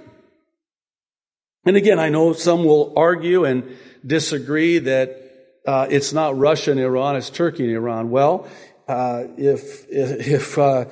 And 1.65 1.77
again, 1.77 1.99
I 1.99 2.11
know 2.11 2.33
some 2.33 2.65
will 2.65 2.93
argue 2.97 3.45
and 3.45 3.77
disagree 4.07 4.79
that 4.79 5.26
uh, 5.67 5.87
it's 5.91 6.13
not 6.13 6.39
Russia 6.39 6.71
and 6.71 6.81
Iran, 6.81 7.17
it's 7.17 7.31
Turkey 7.31 7.65
and 7.65 7.75
Iran. 7.75 8.11
Well, 8.11 8.49
uh, 8.89 9.25
if 9.37 9.87
if 9.91 10.57
uh, 10.59 10.85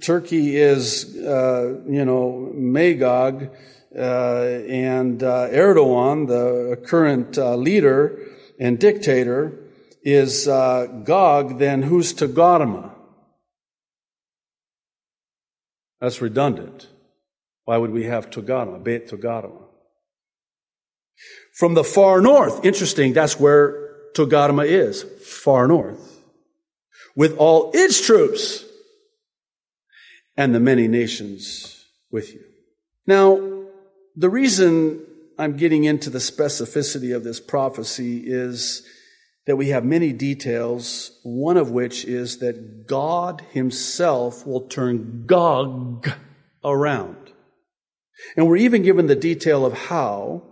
Turkey 0.00 0.56
is 0.56 1.16
uh, 1.16 1.80
you 1.88 2.04
know 2.04 2.50
Magog 2.52 3.50
uh, 3.96 4.42
and 4.68 5.20
Erdogan, 5.20 6.26
the 6.26 6.76
current 6.84 7.36
leader 7.36 8.18
and 8.58 8.78
dictator, 8.78 9.52
is 10.02 10.46
Gog, 10.46 11.58
then 11.58 11.82
who's 11.82 12.12
Togarma? 12.12 12.90
That's 16.00 16.20
redundant. 16.20 16.88
Why 17.64 17.76
would 17.76 17.90
we 17.90 18.04
have 18.04 18.30
Togarma, 18.30 18.82
Beit 18.82 19.08
Togarma? 19.08 19.66
From 21.54 21.74
the 21.74 21.84
far 21.84 22.20
north, 22.20 22.64
interesting, 22.64 23.12
that's 23.12 23.38
where 23.38 23.89
Togarma 24.14 24.66
is, 24.66 25.02
far 25.02 25.66
north, 25.66 26.22
with 27.14 27.36
all 27.36 27.70
its 27.74 28.04
troops 28.04 28.64
and 30.36 30.54
the 30.54 30.60
many 30.60 30.88
nations 30.88 31.84
with 32.10 32.32
you. 32.32 32.42
Now, 33.06 33.64
the 34.16 34.30
reason 34.30 35.04
I'm 35.38 35.56
getting 35.56 35.84
into 35.84 36.10
the 36.10 36.18
specificity 36.18 37.14
of 37.14 37.24
this 37.24 37.40
prophecy 37.40 38.22
is 38.26 38.86
that 39.46 39.56
we 39.56 39.68
have 39.68 39.84
many 39.84 40.12
details, 40.12 41.18
one 41.22 41.56
of 41.56 41.70
which 41.70 42.04
is 42.04 42.38
that 42.38 42.86
God 42.86 43.42
himself 43.50 44.46
will 44.46 44.62
turn 44.62 45.24
Gog 45.26 46.10
around. 46.64 47.16
And 48.36 48.46
we're 48.46 48.56
even 48.56 48.82
given 48.82 49.06
the 49.06 49.16
detail 49.16 49.64
of 49.64 49.72
how, 49.72 50.42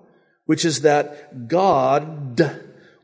which 0.47 0.65
is 0.65 0.81
that 0.81 1.49
God 1.49 2.37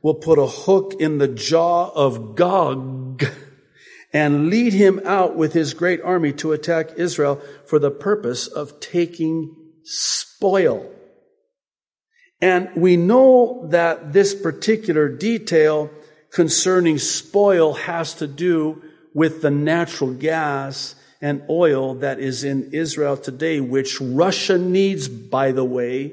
will 0.05 0.15
put 0.15 0.39
a 0.39 0.47
hook 0.47 0.95
in 1.01 1.17
the 1.17 1.27
jaw 1.27 1.89
of 1.89 2.37
Gog 2.37 3.25
and 4.13 4.51
lead 4.51 4.75
him 4.75 5.01
out 5.07 5.35
with 5.35 5.55
his 5.55 5.73
great 5.73 6.03
army 6.03 6.31
to 6.35 6.53
attack 6.53 6.91
Israel 6.99 7.41
for 7.67 7.79
the 7.79 7.91
purpose 7.91 8.47
of 8.47 8.79
taking 8.81 9.57
spoil. 9.83 10.93
And 12.43 12.69
we 12.77 12.99
know 12.99 13.67
that 13.71 14.13
this 14.13 14.35
particular 14.35 15.09
detail 15.09 15.91
concerning 16.31 16.99
spoil 16.99 17.73
has 17.73 18.13
to 18.15 18.27
do 18.27 18.83
with 19.15 19.41
the 19.41 19.51
natural 19.51 20.13
gas 20.13 20.97
and 21.23 21.43
oil 21.49 21.95
that 21.95 22.21
is 22.21 22.45
in 22.45 22.75
Israel 22.75 23.17
today, 23.17 23.59
which 23.59 24.03
Russia 24.03 24.59
needs, 24.59 25.09
by 25.09 25.53
the 25.53 25.65
way. 25.65 26.13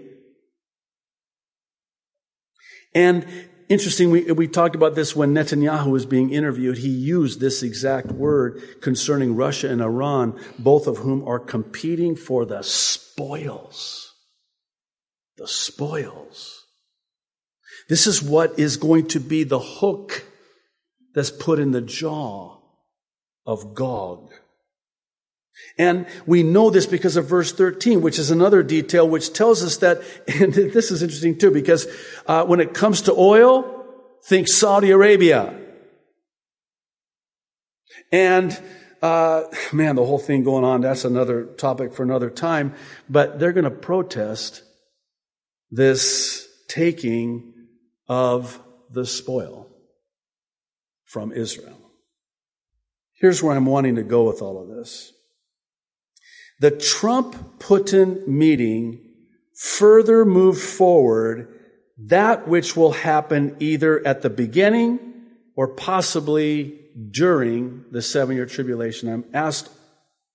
And 2.93 3.25
interesting, 3.71 4.11
we, 4.11 4.31
we 4.31 4.47
talked 4.47 4.75
about 4.75 4.95
this 4.95 5.15
when 5.15 5.33
Netanyahu 5.33 5.87
was 5.87 6.05
being 6.05 6.31
interviewed. 6.31 6.77
He 6.79 6.89
used 6.89 7.39
this 7.39 7.63
exact 7.63 8.07
word 8.07 8.81
concerning 8.81 9.35
Russia 9.35 9.69
and 9.69 9.81
Iran, 9.81 10.39
both 10.59 10.87
of 10.87 10.97
whom 10.97 11.27
are 11.27 11.39
competing 11.39 12.15
for 12.15 12.45
the 12.45 12.61
spoils. 12.61 14.13
The 15.37 15.47
spoils. 15.47 16.65
This 17.89 18.07
is 18.07 18.21
what 18.21 18.59
is 18.59 18.77
going 18.77 19.07
to 19.07 19.19
be 19.19 19.43
the 19.43 19.59
hook 19.59 20.25
that's 21.13 21.31
put 21.31 21.59
in 21.59 21.71
the 21.71 21.81
jaw 21.81 22.57
of 23.45 23.73
Gog. 23.73 24.31
And 25.77 26.05
we 26.25 26.43
know 26.43 26.69
this 26.69 26.85
because 26.85 27.17
of 27.17 27.27
verse 27.27 27.51
13, 27.51 28.01
which 28.01 28.19
is 28.19 28.31
another 28.31 28.63
detail 28.63 29.07
which 29.07 29.33
tells 29.33 29.63
us 29.63 29.77
that, 29.77 30.01
and 30.27 30.53
this 30.53 30.91
is 30.91 31.01
interesting 31.01 31.37
too, 31.37 31.51
because 31.51 31.87
uh, 32.27 32.45
when 32.45 32.59
it 32.59 32.73
comes 32.73 33.03
to 33.03 33.13
oil, 33.13 33.85
think 34.23 34.47
Saudi 34.47 34.91
Arabia. 34.91 35.57
And 38.11 38.59
uh, 39.01 39.43
man, 39.73 39.95
the 39.95 40.05
whole 40.05 40.19
thing 40.19 40.43
going 40.43 40.63
on, 40.63 40.81
that's 40.81 41.05
another 41.05 41.45
topic 41.45 41.93
for 41.93 42.03
another 42.03 42.29
time. 42.29 42.75
But 43.09 43.39
they're 43.39 43.53
going 43.53 43.63
to 43.63 43.71
protest 43.71 44.63
this 45.71 46.47
taking 46.67 47.53
of 48.07 48.59
the 48.91 49.05
spoil 49.05 49.69
from 51.05 51.31
Israel. 51.31 51.77
Here's 53.13 53.41
where 53.41 53.55
I'm 53.55 53.65
wanting 53.65 53.95
to 53.95 54.03
go 54.03 54.23
with 54.23 54.41
all 54.41 54.61
of 54.61 54.67
this. 54.67 55.13
The 56.61 56.69
Trump 56.69 57.57
Putin 57.57 58.27
meeting 58.27 58.99
further 59.55 60.23
moved 60.23 60.61
forward 60.61 61.47
that 61.97 62.47
which 62.47 62.77
will 62.77 62.91
happen 62.91 63.55
either 63.59 64.05
at 64.05 64.21
the 64.21 64.29
beginning 64.29 64.99
or 65.55 65.69
possibly 65.69 66.79
during 67.09 67.85
the 67.89 68.03
seven 68.03 68.35
year 68.35 68.45
tribulation. 68.45 69.11
I'm 69.11 69.25
asked 69.33 69.71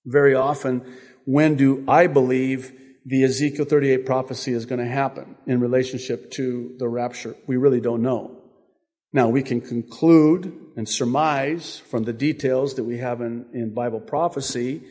very 0.05 0.35
often, 0.35 0.83
when 1.23 1.55
do 1.55 1.85
I 1.87 2.07
believe 2.07 2.73
the 3.05 3.23
Ezekiel 3.23 3.63
38 3.63 4.05
prophecy 4.05 4.51
is 4.51 4.65
going 4.65 4.79
to 4.79 4.91
happen 4.91 5.37
in 5.45 5.61
relationship 5.61 6.29
to 6.31 6.75
the 6.77 6.89
rapture? 6.89 7.37
We 7.47 7.55
really 7.55 7.79
don't 7.79 8.01
know. 8.01 8.35
Now, 9.13 9.29
we 9.29 9.43
can 9.43 9.61
conclude 9.61 10.53
and 10.75 10.89
surmise 10.89 11.77
from 11.77 12.03
the 12.03 12.11
details 12.11 12.73
that 12.73 12.83
we 12.83 12.97
have 12.97 13.21
in, 13.21 13.45
in 13.53 13.73
Bible 13.73 14.01
prophecy 14.01 14.81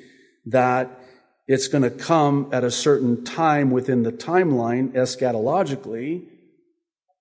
that 0.47 1.03
it's 1.47 1.69
going 1.69 1.83
to 1.83 1.91
come 1.91 2.49
at 2.53 2.65
a 2.65 2.71
certain 2.71 3.25
time 3.25 3.71
within 3.71 4.03
the 4.03 4.13
timeline 4.13 4.93
eschatologically. 4.93 6.27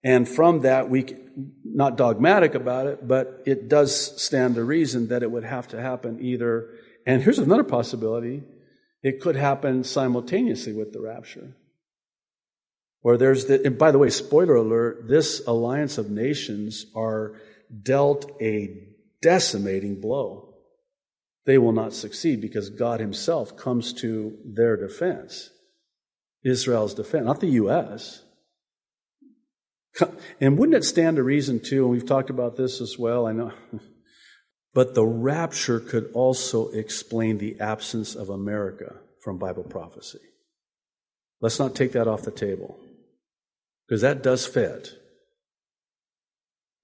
And 0.03 0.27
from 0.27 0.62
that, 0.62 0.89
we, 0.89 1.15
not 1.63 1.98
dogmatic 1.98 2.55
about 2.55 2.88
it, 2.88 3.08
but 3.08 3.44
it 3.46 3.70
does 3.70 4.22
stand 4.22 4.55
to 4.55 4.63
reason 4.63 5.10
that 5.10 5.24
it 5.24 5.29
would 5.29 5.44
have 5.44 5.67
to 5.70 5.82
happen 5.82 6.20
either. 6.22 6.70
And 7.05 7.22
here's 7.22 7.39
another 7.39 7.63
possibility. 7.63 8.44
It 9.03 9.22
could 9.22 9.36
happen 9.36 9.84
simultaneously 9.84 10.74
with 10.74 10.91
the 10.91 11.01
rapture. 11.01 11.55
Or 13.03 13.17
there's 13.17 13.46
the, 13.46 13.63
and 13.63 13.77
by 13.77 13.91
the 13.91 14.00
way, 14.00 14.10
spoiler 14.10 14.55
alert, 14.55 15.08
this 15.08 15.46
alliance 15.46 16.00
of 16.00 16.10
nations 16.10 16.88
are 16.96 17.36
dealt 17.84 18.31
a 18.42 18.88
decimating 19.22 20.01
blow. 20.01 20.54
They 21.46 21.58
will 21.58 21.72
not 21.72 21.94
succeed 21.94 22.42
because 22.42 22.70
God 22.70 23.00
Himself 23.00 23.55
comes 23.55 23.94
to 23.94 24.38
their 24.44 24.75
defense, 24.77 25.51
Israel's 26.44 26.94
defense, 26.94 27.25
not 27.25 27.40
the 27.40 27.48
U.S. 27.48 28.24
And 30.42 30.58
wouldn't 30.58 30.75
it 30.75 30.84
stand 30.84 31.18
to 31.18 31.24
reason, 31.24 31.60
too, 31.60 31.84
and 31.84 31.92
we've 31.92 32.05
talked 32.05 32.29
about 32.29 32.58
this 32.58 32.81
as 32.81 32.98
well, 32.98 33.27
I 33.27 33.31
know, 33.31 33.53
but 34.74 34.96
the 34.96 35.05
rapture 35.05 35.79
could 35.79 36.12
also 36.14 36.70
explain 36.70 37.38
the 37.38 37.60
absence 37.60 38.16
of 38.16 38.29
America 38.29 38.96
from 39.24 39.38
Bible 39.38 39.64
prophecy. 39.64 40.20
Let's 41.42 41.60
not 41.60 41.75
take 41.75 41.92
that 41.94 42.08
off 42.08 42.24
the 42.24 42.31
table. 42.31 42.79
Because 43.88 44.01
that 44.01 44.24
does 44.24 44.48
fit. 44.48 44.94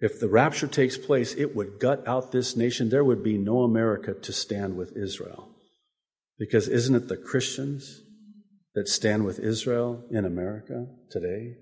If 0.02 0.20
the 0.20 0.28
rapture 0.28 0.68
takes 0.68 0.98
place, 0.98 1.36
it 1.36 1.56
would 1.56 1.80
gut 1.80 2.06
out 2.08 2.32
this 2.32 2.58
nation. 2.58 2.90
There 2.90 3.04
would 3.04 3.24
be 3.24 3.38
no 3.38 3.62
America 3.62 4.16
to 4.16 4.34
stand 4.34 4.76
with 4.76 4.98
Israel. 4.98 5.50
Because 6.40 6.68
isn't 6.68 6.96
it 6.96 7.08
the 7.08 7.18
Christians 7.18 8.02
that 8.74 8.88
stand 8.88 9.26
with 9.26 9.38
Israel 9.38 10.04
in 10.10 10.26
America 10.26 10.88
today? 11.12 11.58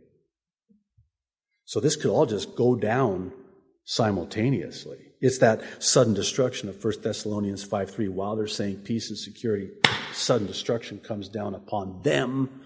So 1.65 1.81
this 1.81 1.97
could 1.97 2.11
all 2.11 2.25
just 2.25 2.55
go 2.55 2.75
down 2.75 3.33
simultaneously. 3.83 4.99
It's 5.19 5.39
that 5.39 5.61
sudden 5.83 6.13
destruction 6.13 6.69
of 6.69 6.81
1 6.81 7.01
Thessalonians 7.03 7.65
5 7.65 7.91
3. 7.91 8.07
While 8.07 8.37
they're 8.37 8.47
saying 8.47 8.77
peace 8.77 9.09
and 9.09 9.19
security, 9.19 9.71
sudden 10.13 10.47
destruction 10.47 10.99
comes 10.99 11.27
down 11.27 11.55
upon 11.55 12.03
them 12.03 12.61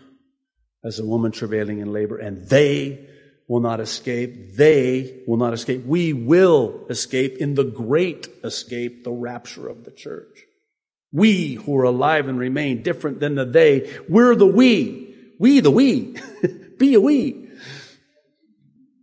as 0.83 0.99
a 0.99 1.05
woman 1.05 1.31
travailing 1.31 1.79
in 1.79 1.91
labor, 1.91 2.17
and 2.17 2.47
they 2.47 3.07
will 3.47 3.59
not 3.59 3.79
escape. 3.79 4.55
They 4.55 5.21
will 5.27 5.37
not 5.37 5.53
escape. 5.53 5.85
We 5.85 6.13
will 6.13 6.85
escape 6.89 7.37
in 7.37 7.55
the 7.55 7.63
great 7.63 8.27
escape, 8.43 9.03
the 9.03 9.11
rapture 9.11 9.67
of 9.67 9.83
the 9.83 9.91
church. 9.91 10.43
We 11.11 11.55
who 11.55 11.77
are 11.77 11.83
alive 11.83 12.27
and 12.27 12.39
remain 12.39 12.81
different 12.81 13.19
than 13.19 13.35
the 13.35 13.45
they. 13.45 13.91
We're 14.09 14.35
the 14.35 14.47
we. 14.47 15.15
We 15.39 15.59
the 15.59 15.71
we. 15.71 16.17
Be 16.77 16.95
a 16.95 17.01
we. 17.01 17.49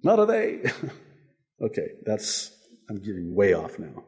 Not 0.03 0.19
a 0.19 0.27
they. 0.27 0.73
okay, 1.63 1.89
that's, 2.05 2.51
I'm 2.89 2.99
getting 2.99 3.35
way 3.35 3.53
off 3.53 3.79
now. 3.79 4.05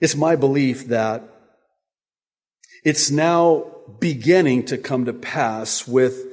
It's 0.00 0.16
my 0.16 0.36
belief 0.36 0.86
that 0.88 1.22
it's 2.84 3.10
now 3.10 3.66
beginning 3.98 4.64
to 4.66 4.78
come 4.78 5.04
to 5.04 5.12
pass 5.12 5.86
with 5.86 6.29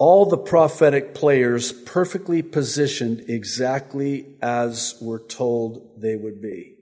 all 0.00 0.24
the 0.24 0.38
prophetic 0.38 1.12
players 1.14 1.72
perfectly 1.72 2.40
positioned 2.40 3.22
exactly 3.28 4.24
as 4.40 4.96
we're 4.98 5.22
told 5.26 6.00
they 6.00 6.16
would 6.16 6.40
be. 6.40 6.74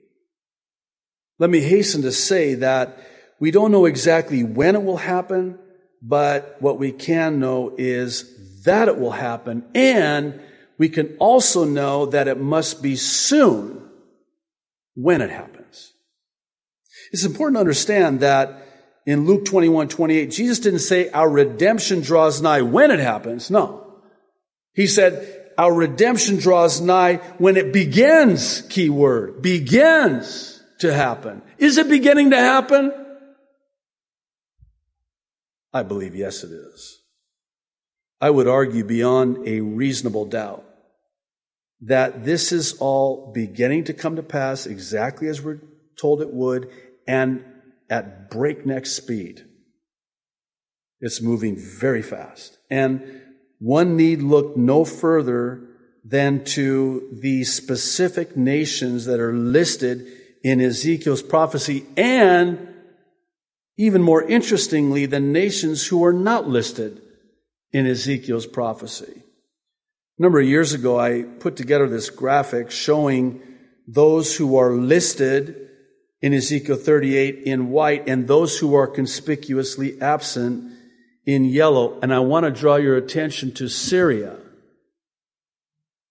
Let 1.37 1.49
me 1.49 1.59
hasten 1.59 2.01
to 2.03 2.13
say 2.13 2.55
that 2.55 2.97
we 3.37 3.51
don't 3.51 3.73
know 3.73 3.85
exactly 3.85 4.45
when 4.45 4.73
it 4.75 4.83
will 4.83 4.97
happen, 4.97 5.59
but 6.01 6.55
what 6.59 6.79
we 6.79 6.93
can 6.93 7.41
know 7.41 7.75
is 7.77 8.63
that 8.63 8.87
it 8.87 8.97
will 8.97 9.11
happen, 9.11 9.65
and 9.75 10.39
we 10.77 10.87
can 10.87 11.17
also 11.19 11.65
know 11.65 12.05
that 12.05 12.29
it 12.29 12.39
must 12.39 12.81
be 12.81 12.95
soon 12.95 13.85
when 14.95 15.21
it 15.21 15.29
happens. 15.29 15.91
It's 17.11 17.25
important 17.25 17.57
to 17.57 17.61
understand 17.61 18.21
that 18.21 18.63
in 19.09 19.25
Luke 19.25 19.43
21, 19.45 19.87
28, 19.87 20.29
Jesus 20.29 20.59
didn't 20.59 20.81
say 20.81 21.09
our 21.09 21.27
redemption 21.27 22.01
draws 22.01 22.43
nigh 22.43 22.61
when 22.61 22.91
it 22.91 22.99
happens. 22.99 23.49
No. 23.49 23.91
He 24.73 24.85
said 24.85 25.51
our 25.57 25.73
redemption 25.73 26.37
draws 26.37 26.79
nigh 26.79 27.15
when 27.39 27.57
it 27.57 27.73
begins, 27.73 28.61
key 28.69 28.91
word, 28.91 29.41
begins 29.41 30.61
to 30.81 30.93
happen. 30.93 31.41
Is 31.57 31.79
it 31.79 31.89
beginning 31.89 32.29
to 32.29 32.37
happen? 32.37 32.93
I 35.73 35.81
believe 35.81 36.13
yes 36.13 36.43
it 36.43 36.51
is. 36.51 36.99
I 38.21 38.29
would 38.29 38.47
argue 38.47 38.83
beyond 38.83 39.47
a 39.47 39.61
reasonable 39.61 40.25
doubt 40.25 40.63
that 41.81 42.25
this 42.25 42.51
is 42.51 42.77
all 42.77 43.31
beginning 43.33 43.85
to 43.85 43.93
come 43.95 44.17
to 44.17 44.23
pass 44.23 44.67
exactly 44.67 45.29
as 45.29 45.41
we're 45.41 45.61
told 45.99 46.21
it 46.21 46.31
would 46.31 46.69
and 47.07 47.43
at 47.89 48.29
breakneck 48.29 48.85
speed. 48.85 49.45
It's 51.01 51.21
moving 51.21 51.55
very 51.55 52.01
fast. 52.01 52.57
And 52.69 53.21
one 53.59 53.95
need 53.95 54.21
look 54.21 54.55
no 54.57 54.85
further 54.85 55.67
than 56.03 56.43
to 56.43 57.09
the 57.21 57.43
specific 57.43 58.35
nations 58.35 59.05
that 59.05 59.19
are 59.19 59.33
listed 59.33 60.07
in 60.43 60.61
Ezekiel's 60.61 61.21
prophecy 61.21 61.85
and 61.97 62.67
even 63.77 64.01
more 64.01 64.21
interestingly, 64.21 65.05
the 65.05 65.21
nations 65.21 65.87
who 65.87 66.03
are 66.03 66.11
not 66.11 66.45
listed 66.45 67.01
in 67.71 67.87
Ezekiel's 67.87 68.45
prophecy. 68.45 69.23
A 70.17 70.21
number 70.21 70.41
of 70.41 70.47
years 70.47 70.73
ago, 70.73 70.99
I 70.99 71.21
put 71.21 71.55
together 71.55 71.87
this 71.87 72.09
graphic 72.09 72.71
showing 72.71 73.41
those 73.87 74.35
who 74.35 74.57
are 74.57 74.73
listed 74.73 75.68
in 76.21 76.33
Ezekiel 76.33 76.75
38 76.75 77.43
in 77.43 77.69
white 77.69 78.07
and 78.07 78.27
those 78.27 78.59
who 78.59 78.75
are 78.75 78.87
conspicuously 78.87 80.01
absent 80.01 80.73
in 81.25 81.45
yellow, 81.45 81.99
and 82.01 82.13
I 82.13 82.19
want 82.19 82.45
to 82.45 82.51
draw 82.51 82.75
your 82.75 82.97
attention 82.97 83.53
to 83.53 83.67
Syria. 83.67 84.37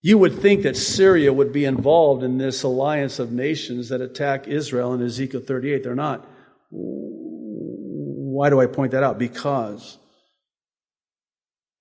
You 0.01 0.16
would 0.18 0.38
think 0.38 0.62
that 0.62 0.77
Syria 0.77 1.33
would 1.33 1.53
be 1.53 1.64
involved 1.64 2.23
in 2.23 2.38
this 2.38 2.62
alliance 2.62 3.18
of 3.18 3.33
nations 3.33 3.88
that 3.88 4.01
attack 4.01 4.47
Israel 4.47 4.94
in 4.94 5.03
Ezekiel 5.03 5.40
38. 5.40 5.83
They're 5.83 5.94
not. 5.97 6.27
Why 6.71 8.49
do 8.49 8.61
I 8.61 8.66
point 8.66 8.92
that 8.92 9.03
out? 9.03 9.18
Because 9.18 9.99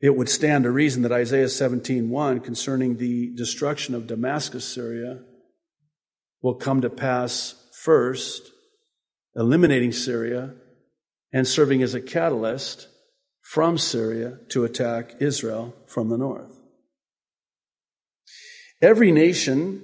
it 0.02 0.16
would 0.16 0.30
stand 0.30 0.64
to 0.64 0.72
reason 0.72 1.04
that 1.04 1.12
Isaiah 1.12 1.48
17:1 1.48 2.40
concerning 2.40 2.98
the 2.98 3.36
destruction 3.36 3.94
of 3.94 4.08
Damascus, 4.08 4.66
Syria, 4.66 5.20
will 6.42 6.56
come 6.56 6.82
to 6.82 6.90
pass 6.90 7.67
first, 7.88 8.52
eliminating 9.34 9.94
Syria 9.94 10.54
and 11.32 11.48
serving 11.48 11.82
as 11.82 11.94
a 11.94 12.02
catalyst 12.02 12.90
from 13.42 13.78
Syria 13.78 14.40
to 14.50 14.66
attack 14.66 15.16
Israel 15.22 15.74
from 15.86 16.10
the 16.10 16.18
north. 16.18 16.52
Every 18.82 19.14
nation, 19.14 19.82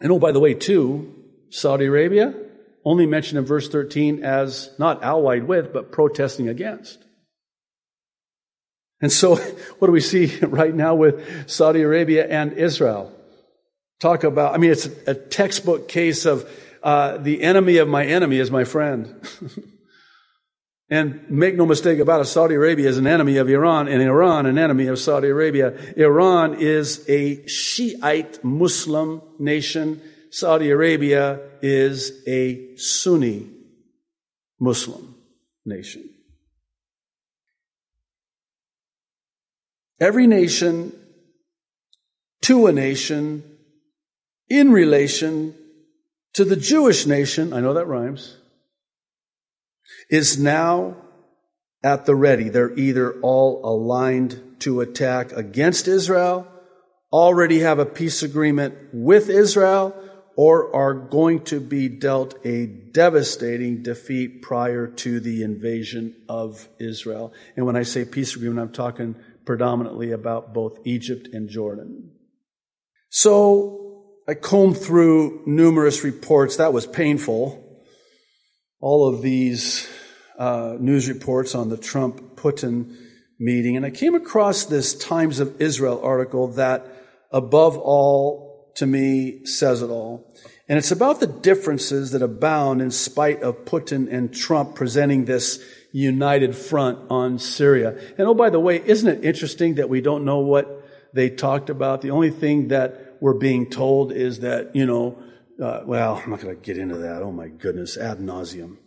and 0.00 0.12
oh, 0.12 0.20
by 0.20 0.30
the 0.30 0.38
way, 0.38 0.54
too, 0.54 1.12
Saudi 1.50 1.86
Arabia, 1.86 2.32
only 2.84 3.06
mentioned 3.06 3.40
in 3.40 3.44
verse 3.44 3.68
13 3.68 4.22
as 4.22 4.70
not 4.78 5.02
allied 5.02 5.48
with, 5.48 5.72
but 5.72 5.90
protesting 5.90 6.48
against. 6.48 7.04
And 9.00 9.10
so, 9.10 9.34
what 9.80 9.88
do 9.88 9.92
we 9.92 10.00
see 10.00 10.36
right 10.42 10.72
now 10.72 10.94
with 10.94 11.50
Saudi 11.50 11.82
Arabia 11.82 12.24
and 12.24 12.52
Israel? 12.52 13.12
Talk 13.98 14.22
about, 14.22 14.54
I 14.54 14.58
mean, 14.58 14.70
it's 14.70 14.86
a 15.08 15.14
textbook 15.14 15.88
case 15.88 16.24
of 16.24 16.48
uh, 16.82 17.18
the 17.18 17.42
enemy 17.42 17.78
of 17.78 17.88
my 17.88 18.04
enemy 18.04 18.38
is 18.38 18.50
my 18.50 18.64
friend. 18.64 19.26
and 20.90 21.30
make 21.30 21.56
no 21.56 21.64
mistake 21.64 21.98
about 21.98 22.20
it, 22.20 22.26
Saudi 22.26 22.54
Arabia 22.54 22.88
is 22.88 22.98
an 22.98 23.06
enemy 23.06 23.36
of 23.38 23.48
Iran, 23.48 23.88
and 23.88 24.02
Iran 24.02 24.46
an 24.46 24.58
enemy 24.58 24.88
of 24.88 24.98
Saudi 24.98 25.28
Arabia. 25.28 25.94
Iran 25.96 26.56
is 26.60 27.04
a 27.08 27.46
Shiite 27.46 28.42
Muslim 28.44 29.22
nation. 29.38 30.00
Saudi 30.30 30.70
Arabia 30.70 31.40
is 31.62 32.22
a 32.26 32.76
Sunni 32.76 33.50
Muslim 34.58 35.14
nation. 35.64 36.08
Every 40.00 40.26
nation 40.26 40.92
to 42.42 42.66
a 42.66 42.72
nation 42.72 43.44
in 44.48 44.72
relation 44.72 45.54
to 46.34 46.44
the 46.44 46.56
Jewish 46.56 47.06
nation, 47.06 47.52
I 47.52 47.60
know 47.60 47.74
that 47.74 47.86
rhymes, 47.86 48.38
is 50.10 50.38
now 50.38 50.96
at 51.82 52.06
the 52.06 52.14
ready. 52.14 52.48
They're 52.48 52.78
either 52.78 53.20
all 53.20 53.60
aligned 53.64 54.60
to 54.60 54.80
attack 54.80 55.32
against 55.32 55.88
Israel, 55.88 56.46
already 57.12 57.60
have 57.60 57.78
a 57.78 57.86
peace 57.86 58.22
agreement 58.22 58.74
with 58.92 59.28
Israel, 59.28 59.94
or 60.36 60.74
are 60.74 60.94
going 60.94 61.44
to 61.44 61.60
be 61.60 61.88
dealt 61.88 62.34
a 62.46 62.66
devastating 62.66 63.82
defeat 63.82 64.40
prior 64.40 64.86
to 64.86 65.20
the 65.20 65.42
invasion 65.42 66.14
of 66.28 66.68
Israel. 66.78 67.32
And 67.56 67.66
when 67.66 67.76
I 67.76 67.82
say 67.82 68.04
peace 68.04 68.34
agreement, 68.34 68.60
I'm 68.60 68.72
talking 68.72 69.14
predominantly 69.44 70.12
about 70.12 70.54
both 70.54 70.78
Egypt 70.84 71.28
and 71.32 71.48
Jordan. 71.48 72.12
So 73.10 73.81
I 74.28 74.34
combed 74.34 74.78
through 74.78 75.42
numerous 75.46 76.04
reports. 76.04 76.58
That 76.58 76.72
was 76.72 76.86
painful. 76.86 77.58
All 78.80 79.08
of 79.08 79.20
these 79.20 79.88
uh, 80.38 80.76
news 80.78 81.08
reports 81.08 81.56
on 81.56 81.70
the 81.70 81.76
Trump 81.76 82.36
Putin 82.36 82.96
meeting. 83.40 83.76
And 83.76 83.84
I 83.84 83.90
came 83.90 84.14
across 84.14 84.64
this 84.64 84.94
Times 84.94 85.40
of 85.40 85.60
Israel 85.60 86.00
article 86.04 86.46
that, 86.52 86.86
above 87.32 87.76
all, 87.76 88.72
to 88.76 88.86
me, 88.86 89.44
says 89.44 89.82
it 89.82 89.90
all. 89.90 90.32
And 90.68 90.78
it's 90.78 90.92
about 90.92 91.18
the 91.18 91.26
differences 91.26 92.12
that 92.12 92.22
abound 92.22 92.80
in 92.80 92.92
spite 92.92 93.42
of 93.42 93.64
Putin 93.64 94.10
and 94.10 94.32
Trump 94.32 94.76
presenting 94.76 95.24
this 95.24 95.60
united 95.90 96.54
front 96.54 97.10
on 97.10 97.40
Syria. 97.40 97.98
And 98.16 98.28
oh, 98.28 98.34
by 98.34 98.50
the 98.50 98.60
way, 98.60 98.80
isn't 98.86 99.08
it 99.08 99.24
interesting 99.24 99.74
that 99.74 99.88
we 99.88 100.00
don't 100.00 100.24
know 100.24 100.38
what 100.38 100.88
they 101.12 101.28
talked 101.28 101.70
about? 101.70 102.02
The 102.02 102.12
only 102.12 102.30
thing 102.30 102.68
that 102.68 103.11
we're 103.22 103.34
being 103.34 103.70
told 103.70 104.10
is 104.10 104.40
that, 104.40 104.74
you 104.74 104.84
know, 104.84 105.16
uh, 105.62 105.82
well, 105.86 106.20
I'm 106.24 106.30
not 106.30 106.40
going 106.40 106.56
to 106.56 106.60
get 106.60 106.76
into 106.76 106.96
that. 106.98 107.22
Oh 107.22 107.30
my 107.30 107.46
goodness, 107.46 107.96
ad 107.96 108.18
nauseum. 108.18 108.78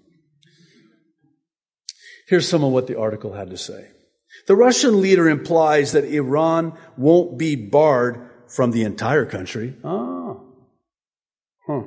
Here's 2.28 2.46
some 2.48 2.62
of 2.62 2.74
what 2.74 2.88
the 2.88 3.00
article 3.00 3.32
had 3.32 3.50
to 3.52 3.58
say. 3.58 3.92
The 4.48 4.56
Russian 4.58 5.00
leader 5.02 5.30
implies 5.30 5.94
that 5.94 6.04
Iran 6.04 6.78
won't 6.98 7.38
be 7.38 7.56
barred 7.56 8.30
from 8.50 8.72
the 8.72 8.84
entire 8.84 9.26
country. 9.26 9.78
Ah. 9.86 10.36
Huh. 11.66 11.84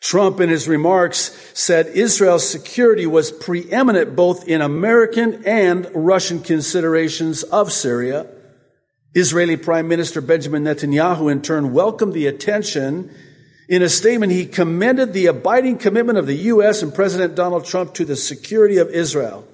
Trump, 0.00 0.40
in 0.40 0.50
his 0.50 0.68
remarks, 0.68 1.50
said 1.52 1.88
Israel's 1.88 2.48
security 2.48 3.06
was 3.08 3.32
preeminent 3.32 4.14
both 4.14 4.46
in 4.46 4.60
American 4.62 5.44
and 5.44 5.90
Russian 5.94 6.42
considerations 6.44 7.42
of 7.42 7.72
Syria. 7.72 8.28
Israeli 9.14 9.56
Prime 9.56 9.88
Minister 9.88 10.20
Benjamin 10.20 10.64
Netanyahu, 10.64 11.30
in 11.30 11.42
turn, 11.42 11.72
welcomed 11.72 12.12
the 12.12 12.26
attention. 12.26 13.14
In 13.68 13.82
a 13.82 13.88
statement, 13.88 14.32
he 14.32 14.46
commended 14.46 15.12
the 15.12 15.26
abiding 15.26 15.78
commitment 15.78 16.18
of 16.18 16.26
the 16.26 16.36
U.S. 16.36 16.82
and 16.82 16.94
President 16.94 17.34
Donald 17.34 17.64
Trump 17.64 17.94
to 17.94 18.04
the 18.04 18.16
security 18.16 18.78
of 18.78 18.88
Israel. 18.90 19.46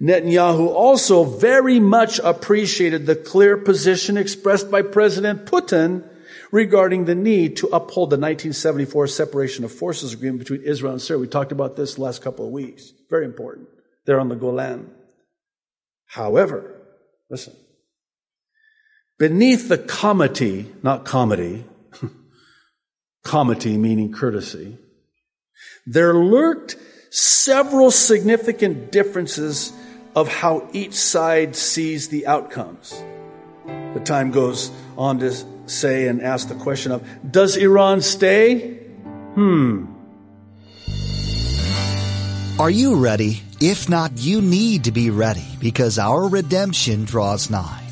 Netanyahu 0.00 0.68
also 0.68 1.24
very 1.24 1.78
much 1.78 2.18
appreciated 2.20 3.06
the 3.06 3.14
clear 3.14 3.56
position 3.56 4.16
expressed 4.16 4.70
by 4.70 4.82
President 4.82 5.44
Putin 5.44 6.08
regarding 6.50 7.04
the 7.04 7.14
need 7.14 7.58
to 7.58 7.66
uphold 7.68 8.10
the 8.10 8.16
1974 8.16 9.06
separation 9.06 9.64
of 9.64 9.70
forces 9.70 10.12
agreement 10.12 10.40
between 10.40 10.62
Israel 10.62 10.92
and 10.92 11.02
Syria. 11.02 11.20
We 11.20 11.28
talked 11.28 11.52
about 11.52 11.76
this 11.76 11.98
last 11.98 12.22
couple 12.22 12.46
of 12.46 12.50
weeks. 12.50 12.92
Very 13.08 13.24
important. 13.24 13.68
They're 14.04 14.20
on 14.20 14.28
the 14.28 14.36
Golan. 14.36 14.90
However, 16.06 16.80
listen, 17.28 17.54
beneath 19.20 19.68
the 19.68 19.76
comity, 19.76 20.72
not 20.82 21.04
comedy, 21.04 21.62
comity 23.22 23.76
meaning 23.76 24.10
courtesy, 24.10 24.78
there 25.86 26.14
lurked 26.14 26.76
several 27.10 27.90
significant 27.90 28.90
differences 28.90 29.74
of 30.16 30.26
how 30.26 30.66
each 30.72 30.94
side 30.94 31.54
sees 31.54 32.08
the 32.08 32.26
outcomes. 32.26 33.04
The 33.66 34.00
time 34.02 34.30
goes 34.30 34.70
on 34.96 35.18
to 35.18 35.32
say 35.66 36.08
and 36.08 36.22
ask 36.22 36.48
the 36.48 36.54
question 36.54 36.90
of, 36.90 37.06
does 37.30 37.56
Iran 37.56 38.00
stay? 38.00 38.78
Hmm. 39.34 39.84
Are 42.58 42.70
you 42.70 42.96
ready? 42.96 43.42
If 43.60 43.88
not, 43.90 44.12
you 44.16 44.40
need 44.40 44.84
to 44.84 44.92
be 44.92 45.10
ready 45.10 45.46
because 45.60 45.98
our 45.98 46.26
redemption 46.26 47.04
draws 47.04 47.50
nigh. 47.50 47.89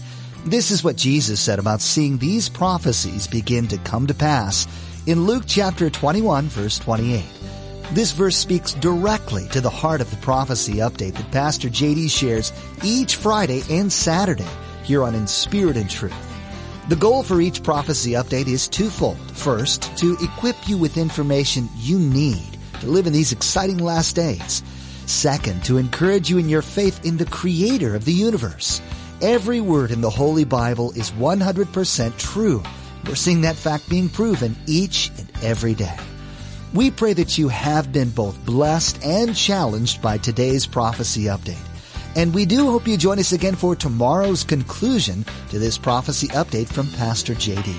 This 0.49 0.71
is 0.71 0.83
what 0.83 0.97
Jesus 0.97 1.41
said 1.41 1.59
about 1.59 1.83
seeing 1.83 2.17
these 2.17 2.49
prophecies 2.49 3.27
begin 3.27 3.69
to 3.69 3.77
come 3.77 4.07
to 4.07 4.15
pass 4.15 4.67
in 5.07 5.27
Luke 5.27 5.45
chapter 5.47 5.91
21 5.91 6.47
verse 6.47 6.79
28. 6.79 7.23
This 7.93 8.13
verse 8.13 8.35
speaks 8.35 8.73
directly 8.73 9.47
to 9.49 9.61
the 9.61 9.69
heart 9.69 10.01
of 10.01 10.11
the 10.11 10.17
prophecy 10.17 10.77
update 10.77 11.17
that 11.17 11.31
Pastor 11.33 11.69
JD 11.69 12.11
shares 12.11 12.55
each 12.83 13.17
Friday 13.17 13.61
and 13.69 13.93
Saturday 13.93 14.49
here 14.85 15.03
on 15.03 15.15
In 15.15 15.27
Spirit 15.27 15.77
and 15.77 15.91
Truth. 15.91 16.17
The 16.89 16.97
goal 16.97 17.23
for 17.23 17.43
each 17.43 17.63
prophecy 17.63 18.13
update 18.13 18.47
is 18.47 18.69
twofold. 18.69 19.19
First, 19.33 19.99
to 19.99 20.17
equip 20.23 20.57
you 20.67 20.79
with 20.79 20.97
information 20.97 21.69
you 21.77 21.99
need 21.99 22.57
to 22.81 22.87
live 22.87 23.07
in 23.07 23.13
these 23.13 23.33
exciting 23.33 23.77
last 23.77 24.17
days. 24.17 24.63
Second, 25.05 25.63
to 25.65 25.77
encourage 25.77 26.31
you 26.31 26.39
in 26.39 26.49
your 26.49 26.63
faith 26.63 27.05
in 27.05 27.19
the 27.19 27.27
creator 27.27 27.95
of 27.95 28.07
the 28.07 28.15
universe. 28.15 28.81
Every 29.21 29.61
word 29.61 29.91
in 29.91 30.01
the 30.01 30.09
Holy 30.09 30.45
Bible 30.45 30.93
is 30.93 31.11
100% 31.11 32.19
true. 32.19 32.63
We're 33.05 33.17
seeing 33.17 33.41
that 33.41 33.57
fact 33.57 33.91
being 33.91 34.09
proven 34.09 34.55
each 34.67 35.11
and 35.19 35.29
every 35.43 35.75
day. 35.75 35.97
We 36.73 36.93
pray 36.93 37.15
that 37.15 37.37
you 37.37 37.49
have 37.49 37.93
been 37.93 38.11
both 38.11 38.47
blessed 38.47 39.05
and 39.05 39.35
challenged 39.35 40.01
by 40.01 40.19
today's 40.19 40.67
prophecy 40.67 41.25
update. 41.25 41.59
And 42.15 42.33
we 42.33 42.47
do 42.47 42.71
hope 42.71 42.87
you 42.87 42.97
join 42.97 43.19
us 43.19 43.33
again 43.33 43.57
for 43.57 43.75
tomorrow's 43.75 44.45
conclusion 44.45 45.25
to 45.51 45.59
this 45.59 45.79
prophecy 45.79 46.29
update 46.29 46.69
from 46.69 46.87
Pastor 46.93 47.35
JD. 47.35 47.75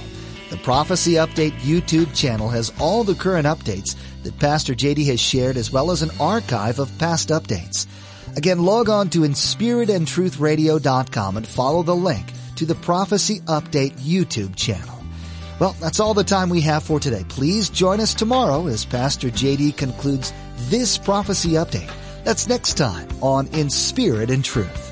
The 0.51 0.59
Prophecy 0.59 1.15
Update 1.15 1.59
YouTube 1.61 2.15
channel 2.17 2.49
has 2.49 2.73
all 2.81 3.03
the 3.03 3.15
current 3.15 3.47
updates 3.47 3.97
that 4.23 4.39
Pastor 4.39 4.75
JD 4.75 5.07
has 5.07 5.21
shared 5.21 5.57
as 5.57 5.73
well 5.73 5.91
as 5.91 6.03
an 6.03 6.11
archive 6.21 6.79
of 6.79 6.97
past 6.99 7.31
updates. 7.31 7.87
Again, 8.37 8.63
log 8.63 8.89
on 8.89 9.11
to 9.11 9.19
inspiritandtruthradio.com 9.21 11.37
and 11.37 11.47
follow 11.47 11.83
the 11.83 11.97
link 11.97 12.33
to 12.57 12.67
the 12.67 12.75
Prophecy 12.77 13.41
Update 13.41 13.95
YouTube 13.95 14.55
channel. 14.55 15.00
Well, 15.61 15.77
that's 15.79 16.01
all 16.01 16.15
the 16.15 16.25
time 16.25 16.49
we 16.49 16.63
have 16.63 16.83
for 16.83 16.99
today. 16.99 17.23
Please 17.29 17.69
join 17.69 18.01
us 18.01 18.15
tomorrow 18.15 18.67
as 18.67 18.87
Pastor 18.87 19.29
JD 19.29 19.77
concludes 19.77 20.33
this 20.71 20.97
prophecy 20.97 21.51
update. 21.51 21.93
That's 22.25 22.49
next 22.49 22.79
time 22.79 23.07
on 23.21 23.47
In 23.49 23.69
Spirit 23.69 24.31
and 24.31 24.43
Truth. 24.43 24.90